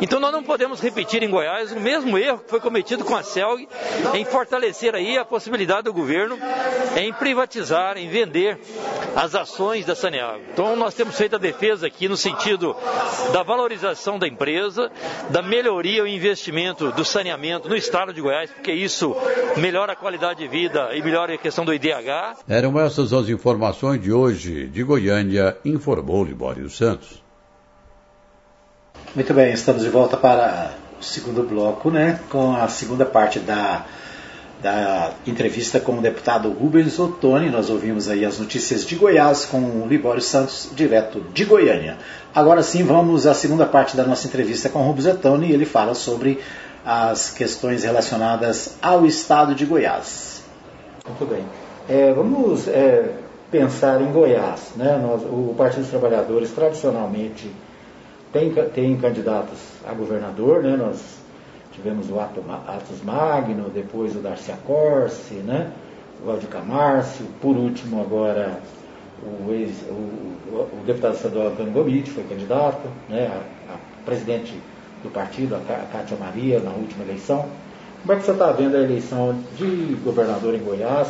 [0.00, 3.22] Então nós não podemos repetir em Goiás o mesmo erro que foi cometido com a
[3.22, 3.68] CELG
[4.14, 6.38] em fortalecer aí a possibilidade do governo
[6.96, 8.58] em privatizar, em vender
[9.14, 10.40] as ações da Saneago.
[10.52, 12.74] Então nós temos feito a defesa aqui no sentido
[13.32, 14.90] da valorização da empresa,
[15.28, 19.14] da melhoria e investimento do saneamento no estado de Goiás, porque isso
[19.56, 22.38] melhora a qualidade de vida e melhora a questão do IDH.
[22.48, 27.29] Eram essas as informações de hoje de Goiânia, informou Libório Santos.
[29.12, 30.70] Muito bem, estamos de volta para
[31.00, 33.84] o segundo bloco, né, com a segunda parte da,
[34.62, 37.50] da entrevista com o deputado Rubens Ottoni.
[37.50, 41.98] Nós ouvimos aí as notícias de Goiás com o Libório Santos, direto de Goiânia.
[42.32, 45.92] Agora sim, vamos à segunda parte da nossa entrevista com o Rubens Ottoni ele fala
[45.92, 46.38] sobre
[46.86, 50.44] as questões relacionadas ao estado de Goiás.
[51.04, 51.44] Muito bem.
[51.88, 53.10] É, vamos é,
[53.50, 54.70] pensar em Goiás.
[54.76, 54.96] Né?
[55.02, 57.50] Nós, o Partido dos Trabalhadores, tradicionalmente,
[58.32, 60.76] tem, tem candidatos a governador, né?
[60.76, 61.18] Nós
[61.72, 65.72] tivemos o Atos Magno, depois o Darcy Corse, né?
[66.22, 68.60] o Valdir Camárcio, por último agora
[69.22, 73.26] o, ex, o, o deputado estadual Antônio Gomit foi candidato, né?
[73.28, 74.54] a, a presidente
[75.02, 75.58] do partido, a
[75.92, 77.46] Cátia Maria, na última eleição.
[78.02, 81.08] Como é que você está vendo a eleição de governador em Goiás?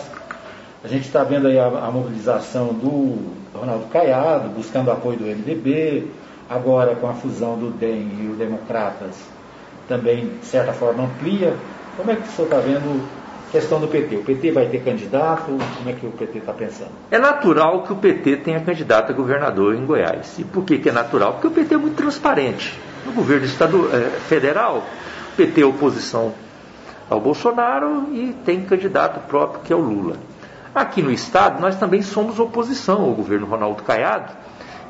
[0.83, 3.18] A gente está vendo aí a, a mobilização do
[3.54, 6.09] Ronaldo Caiado, buscando apoio do MDB,
[6.50, 9.16] agora com a fusão do DEM e o Democratas
[9.86, 11.54] também, de certa forma, amplia.
[11.96, 13.02] Como é que o senhor está vendo
[13.48, 14.16] a questão do PT?
[14.16, 15.46] O PT vai ter candidato?
[15.46, 16.90] Como é que o PT está pensando?
[17.10, 20.38] É natural que o PT tenha candidato a governador em Goiás.
[20.38, 21.34] E por que, que é natural?
[21.34, 22.76] Porque o PT é muito transparente.
[23.06, 23.46] No governo
[23.92, 24.78] é, federal,
[25.32, 26.34] o PT é oposição
[27.08, 30.16] ao Bolsonaro e tem candidato próprio que é o Lula.
[30.72, 34.32] Aqui no Estado, nós também somos oposição ao governo Ronaldo Caiado,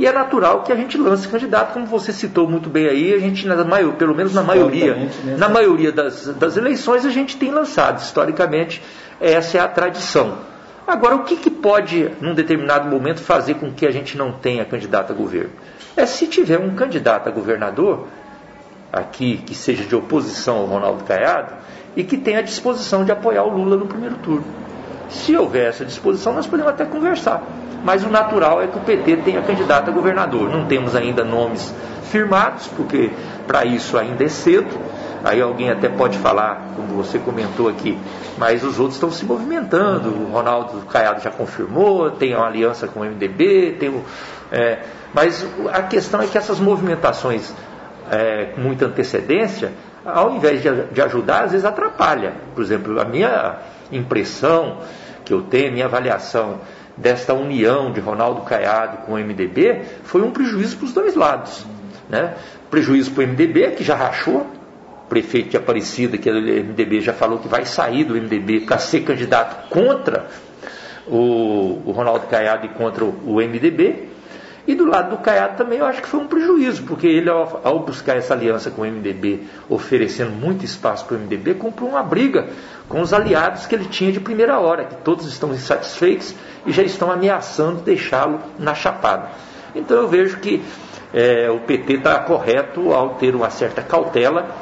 [0.00, 3.18] e é natural que a gente lance candidato, como você citou muito bem aí, a
[3.18, 5.36] gente, na maior, pelo menos na maioria, né?
[5.36, 8.00] na maioria das, das eleições, a gente tem lançado.
[8.00, 8.82] Historicamente,
[9.20, 10.38] essa é a tradição.
[10.86, 14.64] Agora, o que, que pode, num determinado momento, fazer com que a gente não tenha
[14.64, 15.50] candidato a governo?
[15.94, 18.08] É se tiver um candidato a governador,
[18.90, 21.56] aqui, que seja de oposição ao Ronaldo Caiado,
[21.94, 24.46] e que tenha a disposição de apoiar o Lula no primeiro turno.
[25.10, 27.42] Se houver essa disposição, nós podemos até conversar
[27.84, 30.50] mas o natural é que o PT tenha candidato a governador.
[30.50, 33.10] Não temos ainda nomes firmados, porque
[33.46, 34.78] para isso ainda é cedo.
[35.22, 37.98] Aí alguém até pode falar, como você comentou aqui,
[38.38, 40.08] mas os outros estão se movimentando.
[40.08, 44.02] O Ronaldo Caiado já confirmou, tem uma aliança com o MDB, tem o,
[44.50, 44.78] é,
[45.12, 47.52] mas a questão é que essas movimentações
[48.10, 49.72] é, com muita antecedência,
[50.14, 52.32] ao invés de, de ajudar, às vezes atrapalha.
[52.54, 53.58] Por exemplo, a minha
[53.92, 54.78] impressão
[55.24, 56.60] que eu tenho, a minha avaliação
[56.96, 61.64] desta união de Ronaldo Caiado com o MDB foi um prejuízo para os dois lados.
[62.08, 62.34] Né?
[62.70, 64.46] Prejuízo para o MDB, que já rachou,
[65.08, 68.78] prefeito de Aparecida, que é do MDB, já falou que vai sair do MDB para
[68.78, 70.26] ser candidato contra
[71.06, 74.08] o, o Ronaldo Caiado e contra o, o MDB.
[74.70, 77.60] E do lado do Caiado também eu acho que foi um prejuízo, porque ele, ao,
[77.64, 82.04] ao buscar essa aliança com o MDB, oferecendo muito espaço para o MDB, comprou uma
[82.04, 82.46] briga
[82.88, 86.84] com os aliados que ele tinha de primeira hora, que todos estão insatisfeitos e já
[86.84, 89.30] estão ameaçando deixá-lo na chapada.
[89.74, 90.62] Então eu vejo que
[91.12, 94.54] é, o PT está correto ao ter uma certa cautela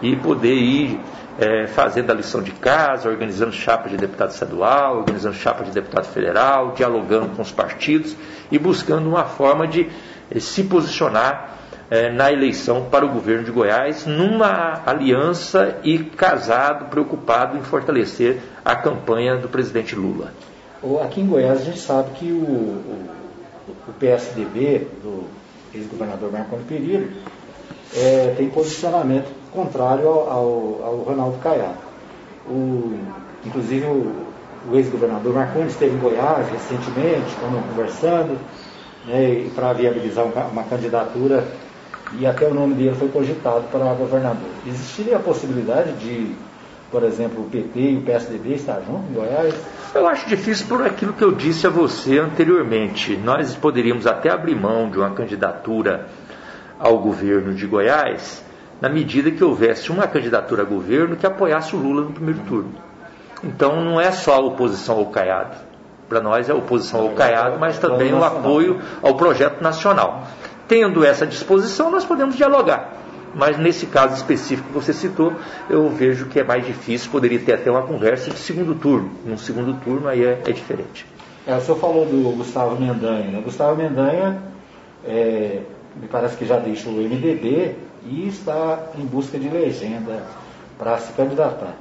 [0.00, 1.00] e poder ir
[1.40, 6.06] é, fazendo a lição de casa, organizando chapa de deputado estadual, organizando chapa de deputado
[6.06, 8.14] federal, dialogando com os partidos
[8.50, 9.88] e buscando uma forma de
[10.30, 11.56] eh, se posicionar
[11.90, 18.40] eh, na eleição para o governo de Goiás, numa aliança e casado, preocupado em fortalecer
[18.64, 20.32] a campanha do presidente Lula.
[21.02, 23.06] Aqui em Goiás a gente sabe que o, o,
[23.88, 25.24] o PSDB do
[25.74, 27.08] ex-governador Marconi Perillo
[27.94, 31.78] é, tem posicionamento contrário ao, ao, ao Ronaldo Caiado.
[32.48, 32.98] O,
[33.44, 34.25] inclusive o,
[34.70, 38.38] o ex-governador Marconi esteve em Goiás recentemente, estamos conversando,
[39.06, 41.46] né, para viabilizar uma candidatura
[42.18, 44.48] e até o nome dele foi cogitado para governador.
[44.66, 46.34] Existiria a possibilidade de,
[46.90, 49.54] por exemplo, o PT e o PSDB estar juntos em Goiás?
[49.94, 53.16] Eu acho difícil por aquilo que eu disse a você anteriormente.
[53.16, 56.06] Nós poderíamos até abrir mão de uma candidatura
[56.78, 58.44] ao governo de Goiás
[58.80, 62.85] na medida que houvesse uma candidatura a governo que apoiasse o Lula no primeiro turno.
[63.44, 65.56] Então não é só a oposição ao Caiado.
[66.08, 70.22] Para nós é a oposição ao Caiado, mas também o apoio ao projeto nacional.
[70.68, 72.92] Tendo essa disposição, nós podemos dialogar.
[73.34, 75.32] Mas nesse caso específico que você citou,
[75.68, 79.10] eu vejo que é mais difícil, poderia ter até uma conversa de segundo turno.
[79.24, 81.04] Num segundo turno aí é, é diferente.
[81.46, 83.30] É, o senhor falou do Gustavo Mendanha.
[83.30, 83.42] Né?
[83.44, 84.40] Gustavo Mendanha,
[85.04, 85.60] é,
[85.94, 90.22] me parece que já deixou o MDB e está em busca de legenda
[90.78, 91.74] para se candidatar.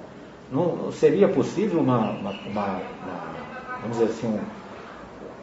[0.51, 2.81] Não, seria possível uma, uma, uma,
[3.81, 4.39] vamos dizer assim, um,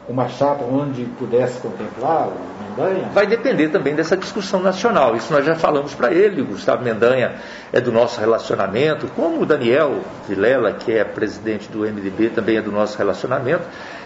[0.07, 3.09] uma chapa onde pudesse contemplar o Mendanha?
[3.13, 5.15] Vai depender também dessa discussão nacional.
[5.15, 6.41] Isso nós já falamos para ele.
[6.41, 7.35] O Gustavo Mendanha
[7.71, 12.61] é do nosso relacionamento, como o Daniel Vilela, que é presidente do MDB, também é
[12.61, 13.63] do nosso relacionamento.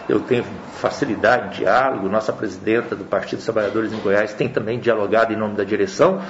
[0.08, 0.44] Eu tenho
[0.76, 2.08] facilidade de diálogo.
[2.08, 6.20] Nossa presidenta do Partido dos Trabalhadores em Goiás tem também dialogado em nome da direção.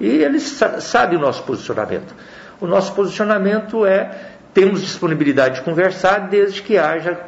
[0.00, 2.14] E ele sabe o nosso posicionamento.
[2.60, 4.10] O nosso posicionamento é
[4.52, 7.18] temos disponibilidade de conversar desde que haja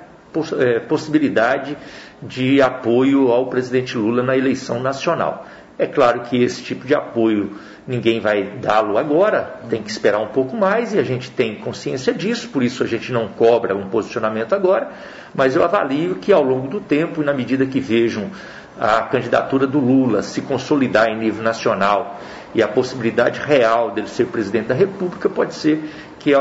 [0.58, 1.76] é, possibilidade
[2.22, 5.46] de apoio ao presidente Lula na eleição nacional.
[5.78, 7.52] É claro que esse tipo de apoio
[7.86, 12.12] ninguém vai dá-lo agora, tem que esperar um pouco mais e a gente tem consciência
[12.12, 14.90] disso, por isso a gente não cobra um posicionamento agora,
[15.34, 18.30] mas eu avalio que ao longo do tempo, e na medida que vejam
[18.78, 22.20] a candidatura do Lula se consolidar em nível nacional
[22.54, 26.32] e a possibilidade real dele ser presidente da República, pode ser que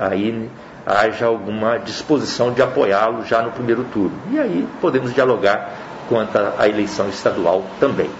[0.00, 0.48] aí
[0.86, 4.18] haja alguma disposição de apoiá-lo já no primeiro turno.
[4.30, 5.70] E aí podemos dialogar
[6.08, 8.10] quanto à eleição estadual também.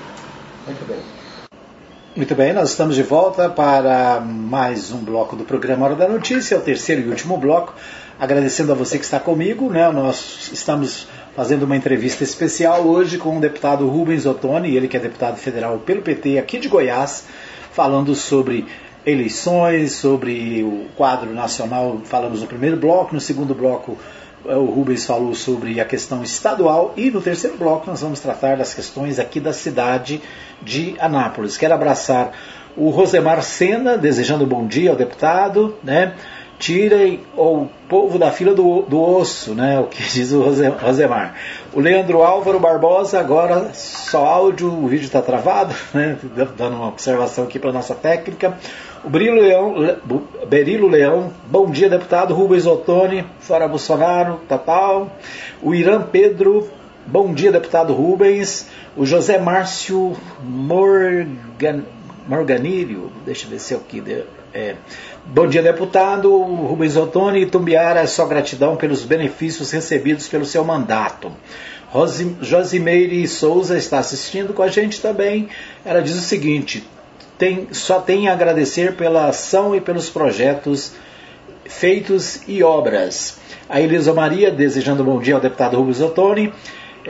[0.66, 0.98] Muito bem.
[2.14, 6.58] Muito bem, nós estamos de volta para mais um bloco do programa Hora da Notícia,
[6.58, 7.72] o terceiro e último bloco.
[8.18, 9.90] Agradecendo a você que está comigo, né?
[9.90, 15.00] Nós estamos fazendo uma entrevista especial hoje com o deputado Rubens Ottoni, ele que é
[15.00, 17.24] deputado federal pelo PT aqui de Goiás,
[17.72, 18.66] falando sobre
[19.06, 23.96] eleições, sobre o quadro nacional, falamos no primeiro bloco, no segundo bloco
[24.44, 28.56] eh, o Rubens falou sobre a questão estadual e no terceiro bloco nós vamos tratar
[28.56, 30.20] das questões aqui da cidade
[30.62, 31.56] de Anápolis.
[31.56, 32.32] Quero abraçar
[32.76, 36.14] o Rosemar Sena, desejando bom dia ao deputado, né?
[36.60, 39.80] Tirem o povo da fila do, do osso, né?
[39.80, 41.34] O que diz o Rosemar.
[41.72, 46.18] O Leandro Álvaro Barbosa, agora só áudio, o vídeo está travado, né?
[46.56, 48.56] Dando uma observação aqui para nossa técnica.
[49.02, 49.74] O Berilo Leão,
[50.46, 55.16] Berilo Leão, bom dia, deputado Rubens Ottoni, fora Bolsonaro, tal, tal.
[55.62, 56.68] O Irã Pedro,
[57.06, 58.68] bom dia, deputado Rubens.
[58.94, 61.84] O José Márcio Morgan,
[62.28, 64.02] Morganilho, deixa eu ver se é o que.
[64.52, 64.74] É,
[65.26, 67.46] Bom dia, deputado Rubens Ottoni.
[67.46, 71.30] Tumbiara, só gratidão pelos benefícios recebidos pelo seu mandato.
[72.40, 75.48] Josimeire Souza está assistindo com a gente também.
[75.84, 76.88] Ela diz o seguinte:
[77.38, 80.94] tem, só tem a agradecer pela ação e pelos projetos
[81.64, 83.38] feitos e obras.
[83.68, 86.52] A Elisa Maria, desejando bom dia ao deputado Rubens Ottoni.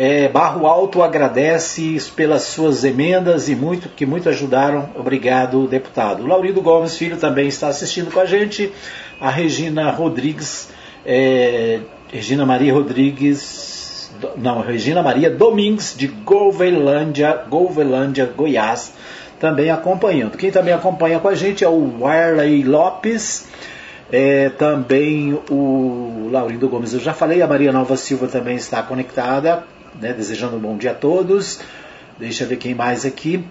[0.02, 4.88] É, Barro Alto agradece pelas suas emendas e muito que muito ajudaram.
[4.96, 6.22] Obrigado, deputado.
[6.22, 8.72] O Laurindo Gomes Filho também está assistindo com a gente.
[9.20, 10.70] A Regina Rodrigues,
[11.04, 18.94] é, Regina Maria Rodrigues, não, Regina Maria Domingues de Golvelândia, Golvelândia, Goiás,
[19.38, 20.38] também acompanhando.
[20.38, 23.48] Quem também acompanha com a gente é o Warley Lopes.
[24.10, 29.62] É, também o Laurindo Gomes, eu já falei, a Maria Nova Silva também está conectada
[29.98, 31.60] né, desejando um bom dia a todos.
[32.18, 33.42] Deixa eu ver quem mais aqui.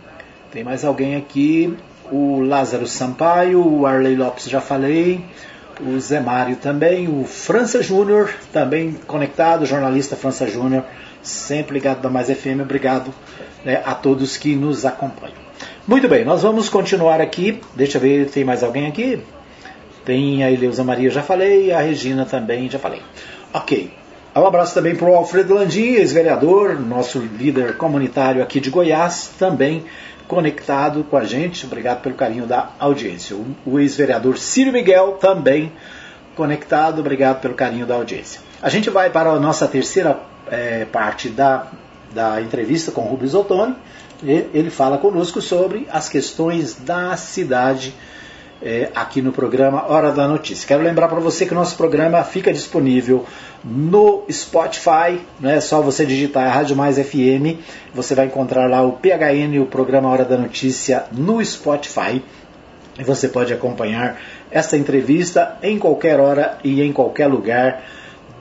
[0.52, 1.75] Tem mais alguém aqui.
[2.12, 5.23] O Lázaro Sampaio, o Arley Lopes já falei.
[5.82, 7.08] O Zé Mário também.
[7.08, 9.65] O França Júnior também conectado.
[9.65, 10.84] Jornalista França Júnior,
[11.21, 12.62] sempre ligado da Mais FM.
[12.62, 13.13] Obrigado
[13.63, 15.49] né, a todos que nos acompanham.
[15.88, 17.60] Muito bem, nós vamos continuar aqui.
[17.75, 19.19] Deixa eu ver, tem mais alguém aqui?
[20.06, 21.71] Tem a Eleusa Maria, já falei.
[21.71, 23.02] A Regina também, já falei.
[23.54, 23.91] Ok.
[24.35, 29.85] Um abraço também para o Alfredo Landim, ex-vereador, nosso líder comunitário aqui de Goiás, também
[30.27, 31.65] conectado com a gente.
[31.65, 33.35] Obrigado pelo carinho da audiência.
[33.65, 35.71] O ex-vereador Círio Miguel, também
[36.35, 36.99] conectado.
[36.99, 38.39] Obrigado pelo carinho da audiência.
[38.61, 41.67] A gente vai para a nossa terceira é, parte da,
[42.13, 43.75] da entrevista com Rubens Ottoni.
[44.23, 47.95] Ele fala conosco sobre as questões da cidade
[48.62, 50.67] é, aqui no programa Hora da Notícia.
[50.67, 53.25] Quero lembrar para você que o nosso programa fica disponível
[53.63, 55.57] no Spotify, né?
[55.57, 57.60] é só você digitar Rádio Mais FM,
[57.93, 62.21] você vai encontrar lá o PHN, o programa Hora da Notícia, no Spotify.
[62.97, 64.19] E você pode acompanhar
[64.51, 67.81] essa entrevista em qualquer hora e em qualquer lugar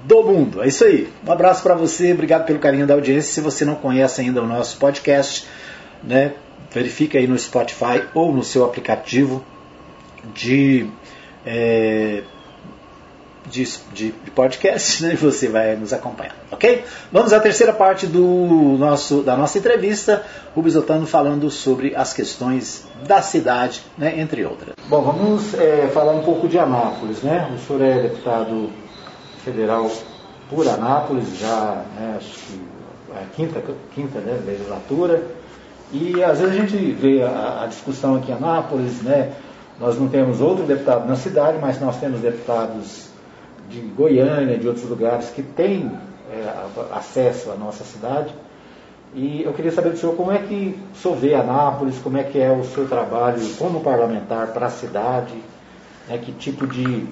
[0.04, 0.62] do mundo.
[0.62, 1.08] É isso aí.
[1.24, 3.32] Um abraço para você, obrigado pelo carinho da audiência.
[3.32, 5.46] Se você não conhece ainda o nosso podcast,
[6.02, 6.32] né,
[6.72, 9.44] verifique aí no Spotify ou no seu aplicativo
[10.34, 10.88] de,
[11.44, 12.22] é,
[13.46, 16.84] de, de, podcast, né, você vai nos acompanhar, ok?
[17.12, 20.24] Vamos à terceira parte do nosso, da nossa entrevista,
[20.54, 24.74] Rubens Otano falando sobre as questões da cidade, né, entre outras.
[24.88, 27.50] Bom, vamos é, falar um pouco de Anápolis, né?
[27.54, 28.70] O senhor é deputado
[29.44, 29.90] federal
[30.48, 32.60] por Anápolis, já né, acho que
[33.14, 33.62] é a quinta,
[33.94, 35.22] quinta né, legislatura,
[35.92, 39.32] e às vezes a gente vê a, a, discussão aqui em Anápolis, né,
[39.80, 43.08] nós não temos outro deputado na cidade, mas nós temos deputados
[43.70, 45.92] de Goiânia, de outros lugares que têm
[46.30, 46.52] é,
[46.92, 48.34] acesso à nossa cidade.
[49.14, 52.24] E eu queria saber do senhor como é que o senhor vê Anápolis, como é
[52.24, 55.34] que é o seu trabalho como parlamentar para a cidade,
[56.08, 57.06] né, que tipo de,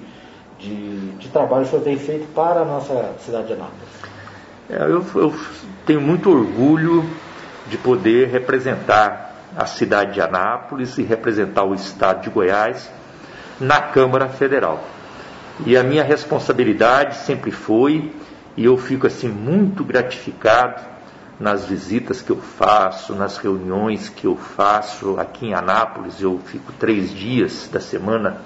[0.59, 3.89] de, de, trabalho o senhor tem feito para a nossa cidade de Anápolis?
[4.69, 5.33] É, eu, eu
[5.85, 7.03] tenho muito orgulho
[7.67, 9.26] de poder representar
[9.57, 12.87] a cidade de Anápolis e representar o estado de Goiás
[13.59, 14.83] na Câmara Federal.
[15.65, 18.13] E a minha responsabilidade sempre foi,
[18.55, 20.79] e eu fico assim muito gratificado
[21.39, 26.71] nas visitas que eu faço, nas reuniões que eu faço aqui em Anápolis, eu fico
[26.73, 28.37] três dias da semana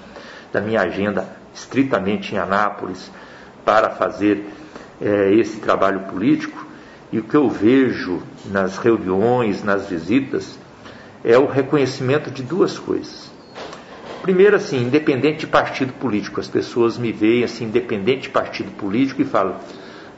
[0.50, 3.10] da minha agenda estritamente em Anápolis
[3.66, 4.50] para fazer
[5.00, 6.66] é, esse trabalho político.
[7.10, 10.58] E o que eu vejo nas reuniões, nas visitas,
[11.24, 13.30] é o reconhecimento de duas coisas.
[14.22, 19.20] Primeiro, assim, independente de partido político, as pessoas me veem assim, independente de partido político
[19.20, 19.56] e falam,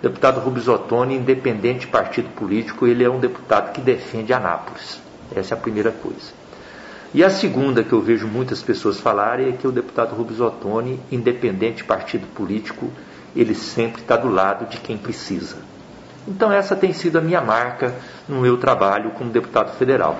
[0.02, 5.00] deputado Rubens Ottoni, independente de partido político, ele é um deputado que defende Anápolis.
[5.34, 6.44] Essa é a primeira coisa.
[7.14, 11.00] E a segunda que eu vejo muitas pessoas falarem é que o deputado Rubens Ottoni,
[11.10, 12.90] independente de partido político,
[13.34, 15.56] ele sempre está do lado de quem precisa.
[16.26, 17.94] Então, essa tem sido a minha marca
[18.28, 20.18] no meu trabalho como deputado federal.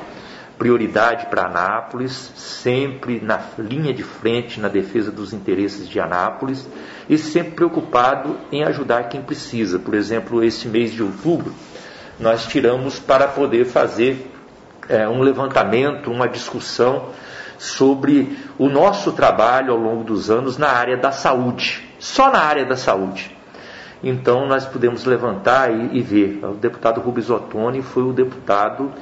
[0.59, 6.69] Prioridade para Anápolis, sempre na linha de frente na defesa dos interesses de Anápolis
[7.09, 9.79] e sempre preocupado em ajudar quem precisa.
[9.79, 11.53] Por exemplo, esse mês de outubro,
[12.21, 14.31] nós tiramos para poder fazer
[14.89, 17.11] é, um levantamento, uma discussão
[17.59, 22.65] sobre o nosso trabalho ao longo dos anos na área da saúde, só na área
[22.65, 23.35] da saúde.
[24.03, 26.41] Então nós pudemos levantar e, e ver.
[26.45, 28.93] O deputado Rubens Ottoni foi o deputado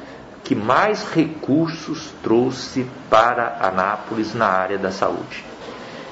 [0.44, 5.44] que mais recursos trouxe para Anápolis na área da saúde.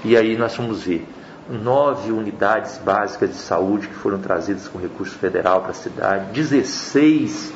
[0.05, 1.07] E aí nós vamos ver
[1.49, 7.53] nove unidades básicas de saúde que foram trazidas com recurso federal para a cidade, 16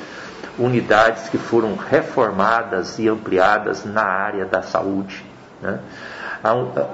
[0.59, 5.25] unidades que foram reformadas e ampliadas na área da saúde.
[5.61, 5.79] Né?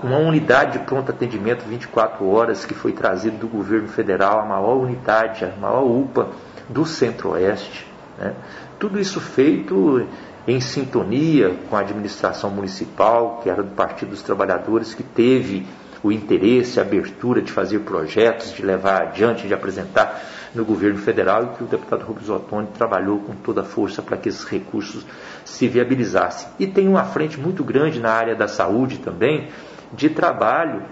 [0.05, 4.77] uma unidade de pronto atendimento 24 horas que foi trazida do governo federal, a maior
[4.77, 6.29] unidade, a maior UPA
[6.69, 7.85] do Centro-Oeste.
[8.17, 8.33] Né?
[8.81, 10.07] Tudo isso feito
[10.49, 15.67] em sintonia com a administração municipal, que era do Partido dos Trabalhadores, que teve
[16.03, 20.23] o interesse, a abertura de fazer projetos, de levar adiante, de apresentar
[20.55, 24.17] no governo federal e que o deputado Rubens Ottoni trabalhou com toda a força para
[24.17, 25.05] que esses recursos
[25.45, 26.49] se viabilizassem.
[26.59, 29.51] E tem uma frente muito grande na área da saúde também,
[29.93, 30.85] de trabalho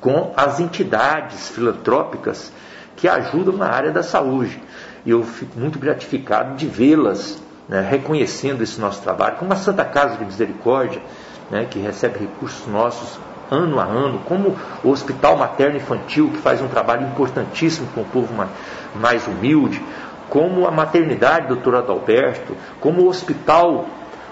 [0.00, 2.52] com as entidades filantrópicas
[2.94, 4.60] que ajudam na área da saúde.
[5.04, 9.84] E eu fico muito gratificado de vê-las né, reconhecendo esse nosso trabalho, como a Santa
[9.84, 11.02] Casa de Misericórdia,
[11.50, 13.20] né, que recebe recursos nossos
[13.50, 18.04] ano a ano, como o Hospital Materno Infantil, que faz um trabalho importantíssimo com o
[18.04, 18.34] povo
[18.94, 19.82] mais humilde,
[20.28, 23.86] como a maternidade doutor Adalberto, como o hospital,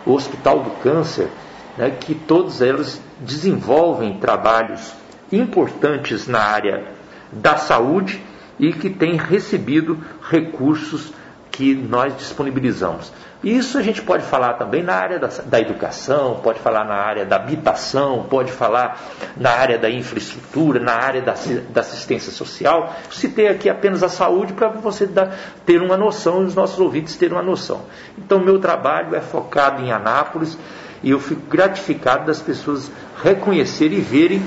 [0.05, 1.29] o Hospital do Câncer,
[1.77, 4.93] né, que todos eles desenvolvem trabalhos
[5.33, 6.93] importantes na área
[7.33, 8.23] da saúde
[8.59, 9.99] e que têm recebido
[10.31, 11.13] recursos
[11.51, 13.11] que nós disponibilizamos.
[13.43, 17.25] Isso a gente pode falar também na área da, da, educação, pode falar na área
[17.25, 19.01] da habitação, pode falar
[19.37, 21.35] na área da infraestrutura, na área da,
[21.71, 22.95] da assistência social.
[23.11, 25.35] Citei aqui apenas a saúde para você dar,
[25.65, 27.83] ter uma noção e os nossos ouvintes terem uma noção.
[28.19, 30.59] Então, meu trabalho é focado em Anápolis
[31.03, 32.91] e eu fico gratificado das pessoas
[33.23, 34.43] reconhecerem e verem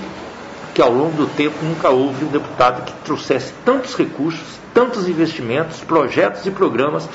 [0.80, 5.82] que ao longo do tempo nunca houve um deputado que trouxesse tantos recursos, tantos investimentos,
[5.82, 7.06] projetos e programas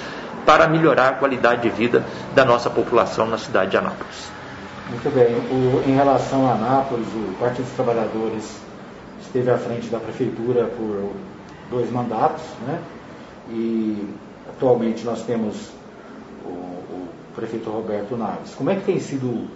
[0.45, 2.05] para melhorar a qualidade de vida
[2.35, 4.31] da nossa população na cidade de Anápolis.
[4.91, 5.35] Muito bem.
[5.51, 8.55] O, em relação a Anápolis, o Partido dos Trabalhadores
[9.23, 11.13] esteve à frente da prefeitura por
[11.71, 12.79] dois mandatos, né?
[13.49, 14.07] E
[14.51, 15.71] atualmente nós temos
[16.45, 18.55] o, o prefeito Roberto Naves.
[18.55, 19.49] Como é que tem sido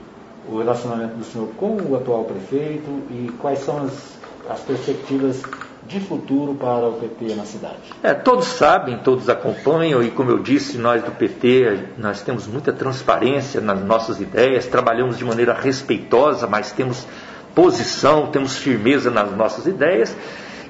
[0.49, 4.19] o relacionamento do senhor com o atual prefeito e quais são as,
[4.49, 5.43] as perspectivas
[5.87, 7.77] de futuro para o PT na cidade?
[8.03, 12.73] É, todos sabem, todos acompanham e como eu disse, nós do PT, nós temos muita
[12.73, 17.07] transparência nas nossas ideias, trabalhamos de maneira respeitosa, mas temos
[17.55, 20.15] posição, temos firmeza nas nossas ideias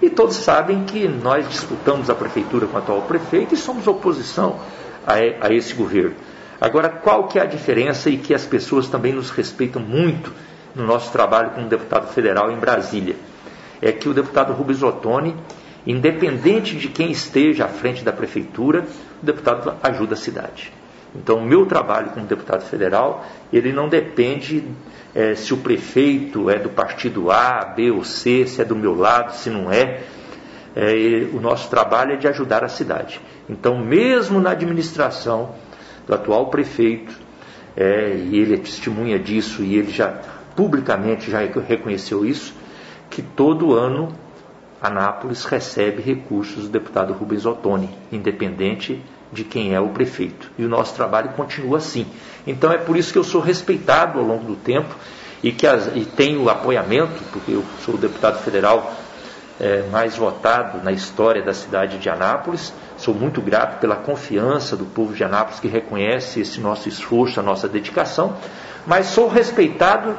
[0.01, 4.61] e todos sabem que nós disputamos a prefeitura com o atual prefeito e somos oposição
[5.07, 5.15] a,
[5.47, 6.15] a esse governo.
[6.61, 10.33] Agora, qual que é a diferença e que as pessoas também nos respeitam muito
[10.75, 13.15] no nosso trabalho como deputado federal em Brasília?
[13.81, 15.37] É que o deputado Rubens Ottoni,
[15.87, 18.85] independente de quem esteja à frente da prefeitura,
[19.23, 20.73] o deputado ajuda a cidade.
[21.15, 24.65] Então, o meu trabalho como deputado federal, ele não depende
[25.15, 28.95] é, se o prefeito é do partido A, B ou C, se é do meu
[28.97, 30.03] lado, se não é.
[30.77, 33.21] é o nosso trabalho é de ajudar a cidade.
[33.49, 35.55] Então, mesmo na administração
[36.09, 37.15] do atual prefeito,
[37.77, 40.21] é, e ele é testemunha disso e ele já
[40.57, 42.53] publicamente já reconheceu isso,
[43.09, 44.13] que todo ano
[44.83, 49.01] Anápolis recebe recursos do deputado Rubens Ottoni, independente
[49.33, 50.51] de quem é o prefeito.
[50.59, 52.07] E o nosso trabalho continua assim.
[52.47, 54.95] Então é por isso que eu sou respeitado ao longo do tempo
[55.43, 58.93] e que as, e tenho apoiamento, porque eu sou deputado federal
[59.61, 62.73] é, mais votado na história da cidade de Anápolis.
[62.97, 67.43] Sou muito grato pela confiança do povo de Anápolis que reconhece esse nosso esforço, a
[67.43, 68.37] nossa dedicação,
[68.87, 70.17] mas sou respeitado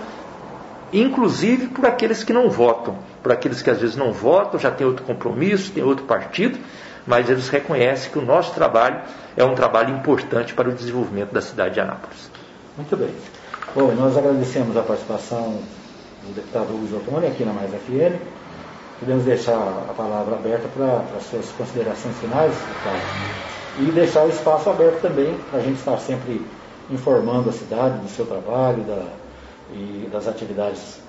[0.92, 4.86] inclusive por aqueles que não votam, por aqueles que às vezes não votam, já tem
[4.86, 6.58] outro compromisso, tem outro partido,
[7.06, 9.02] mas eles reconhecem que o nosso trabalho
[9.38, 12.30] é um trabalho importante para o desenvolvimento da cidade de Anápolis.
[12.76, 13.10] Muito bem.
[13.76, 15.60] Bom, nós agradecemos a participação
[16.24, 18.20] do deputado Luiz Ottoni aqui na Mais FM.
[19.00, 22.54] Podemos deixar a palavra aberta para as suas considerações finais,
[23.80, 26.42] e deixar o espaço aberto também para a gente estar sempre
[26.92, 29.06] informando a cidade do seu trabalho da,
[29.74, 31.02] e das atividades,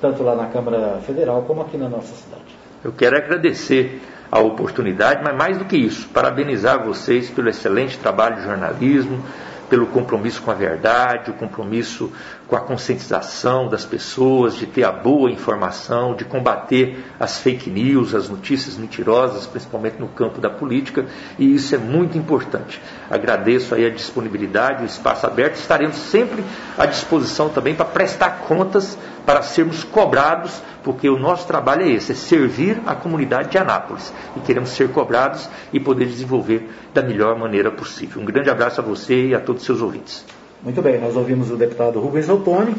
[0.00, 2.56] tanto lá na Câmara Federal como aqui na nossa cidade.
[2.82, 8.36] Eu quero agradecer a oportunidade, mas mais do que isso, parabenizar vocês pelo excelente trabalho
[8.36, 9.22] de jornalismo,
[9.68, 12.12] pelo compromisso com a verdade, o compromisso
[12.48, 18.14] com a conscientização das pessoas, de ter a boa informação, de combater as fake news,
[18.14, 21.06] as notícias mentirosas, principalmente no campo da política,
[21.38, 22.80] e isso é muito importante.
[23.10, 26.44] Agradeço aí a disponibilidade, o espaço aberto, estaremos sempre
[26.78, 32.12] à disposição também para prestar contas, para sermos cobrados porque o nosso trabalho é esse,
[32.12, 37.36] é servir a comunidade de Anápolis e queremos ser cobrados e poder desenvolver da melhor
[37.36, 38.22] maneira possível.
[38.22, 40.24] Um grande abraço a você e a todos os seus ouvintes.
[40.66, 42.74] Muito bem, nós ouvimos o deputado Rubens Ottoni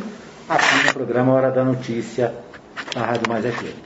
[0.50, 2.34] aqui no programa Hora da Notícia
[2.94, 3.78] na Rádio Mais FM.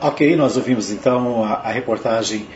[0.00, 2.46] Ok, nós ouvimos então a, a reportagem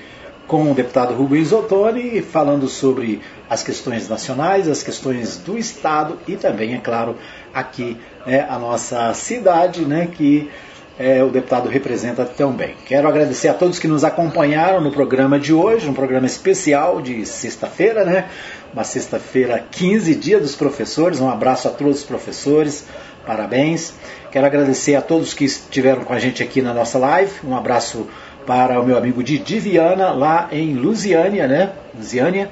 [0.46, 6.34] com o deputado Rubens Ottoni falando sobre as questões nacionais, as questões do Estado e
[6.34, 7.16] também, é claro,
[7.52, 10.50] aqui né, a nossa cidade, né, que
[10.98, 12.74] é, o deputado representa tão bem.
[12.86, 17.26] Quero agradecer a todos que nos acompanharam no programa de hoje, um programa especial de
[17.26, 18.26] sexta-feira, né?
[18.72, 21.20] Uma sexta-feira, 15, dia dos professores.
[21.20, 22.86] Um abraço a todos os professores,
[23.26, 23.92] parabéns.
[24.30, 27.32] Quero agradecer a todos que estiveram com a gente aqui na nossa live.
[27.44, 28.06] Um abraço
[28.46, 31.72] para o meu amigo Didi Viana, lá em Lusiânia, né?
[31.94, 32.48] Lusiânia.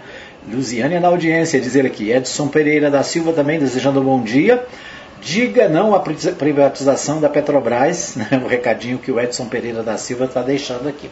[0.46, 2.10] Lusiânia na audiência, diz ele aqui.
[2.10, 4.62] Edson Pereira da Silva também desejando um bom dia.
[5.24, 8.42] Diga não à privatização da Petrobras, né?
[8.44, 11.08] o recadinho que o Edson Pereira da Silva está deixando aqui.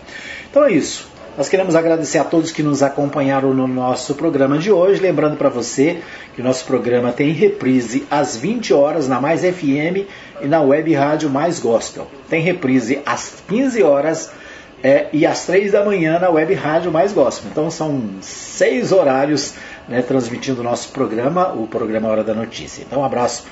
[0.51, 1.11] Então é isso.
[1.35, 5.01] Nós queremos agradecer a todos que nos acompanharam no nosso programa de hoje.
[5.01, 6.03] Lembrando para você
[6.35, 10.07] que o nosso programa tem reprise às 20 horas na Mais FM
[10.43, 12.07] e na Web Rádio Mais Gospel.
[12.29, 14.31] Tem reprise às 15 horas
[14.83, 17.51] é, e às três da manhã na web rádio mais gospel.
[17.51, 19.55] Então são seis horários
[19.89, 22.83] né, transmitindo o nosso programa, o programa Hora da Notícia.
[22.83, 23.47] Então um abraço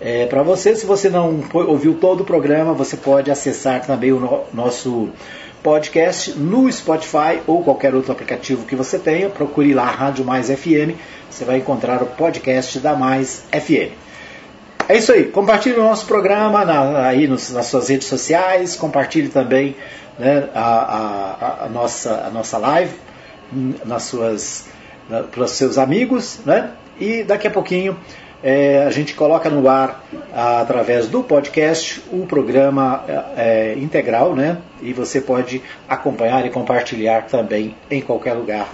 [0.00, 0.74] é, para você.
[0.74, 5.10] Se você não ouviu todo o programa, você pode acessar também o no, nosso
[5.62, 9.28] podcast no Spotify ou qualquer outro aplicativo que você tenha.
[9.28, 10.96] Procure lá Rádio Mais FM,
[11.30, 13.92] você vai encontrar o podcast da Mais FM.
[14.88, 15.24] É isso aí.
[15.24, 18.74] Compartilhe o nosso programa na, aí nos, nas suas redes sociais.
[18.74, 19.76] Compartilhe também
[20.18, 22.94] né, a, a, a, nossa, a nossa live
[23.84, 24.66] nas suas,
[25.08, 26.40] na, para os seus amigos.
[26.44, 26.70] Né?
[26.98, 27.96] E daqui a pouquinho
[28.42, 33.04] é, a gente coloca no ar, através do podcast, o programa
[33.36, 34.34] é, integral.
[34.34, 34.58] Né?
[34.82, 38.68] E você pode acompanhar e compartilhar também em qualquer lugar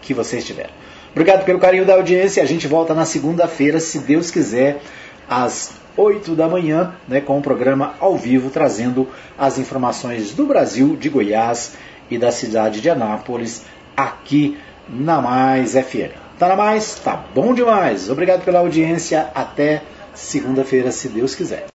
[0.00, 0.70] que você estiver.
[1.10, 2.42] Obrigado pelo carinho da audiência.
[2.42, 4.80] A gente volta na segunda-feira, se Deus quiser,
[5.28, 9.06] às 8 da manhã, né, com o programa ao vivo, trazendo
[9.38, 11.74] as informações do Brasil, de Goiás
[12.10, 13.62] e da cidade de Anápolis,
[13.94, 14.56] aqui
[14.88, 16.21] na Mais FM.
[16.42, 16.96] Tá na Mais?
[16.96, 18.10] Tá bom demais.
[18.10, 19.30] Obrigado pela audiência.
[19.32, 19.80] Até
[20.12, 21.68] segunda-feira, se Deus quiser.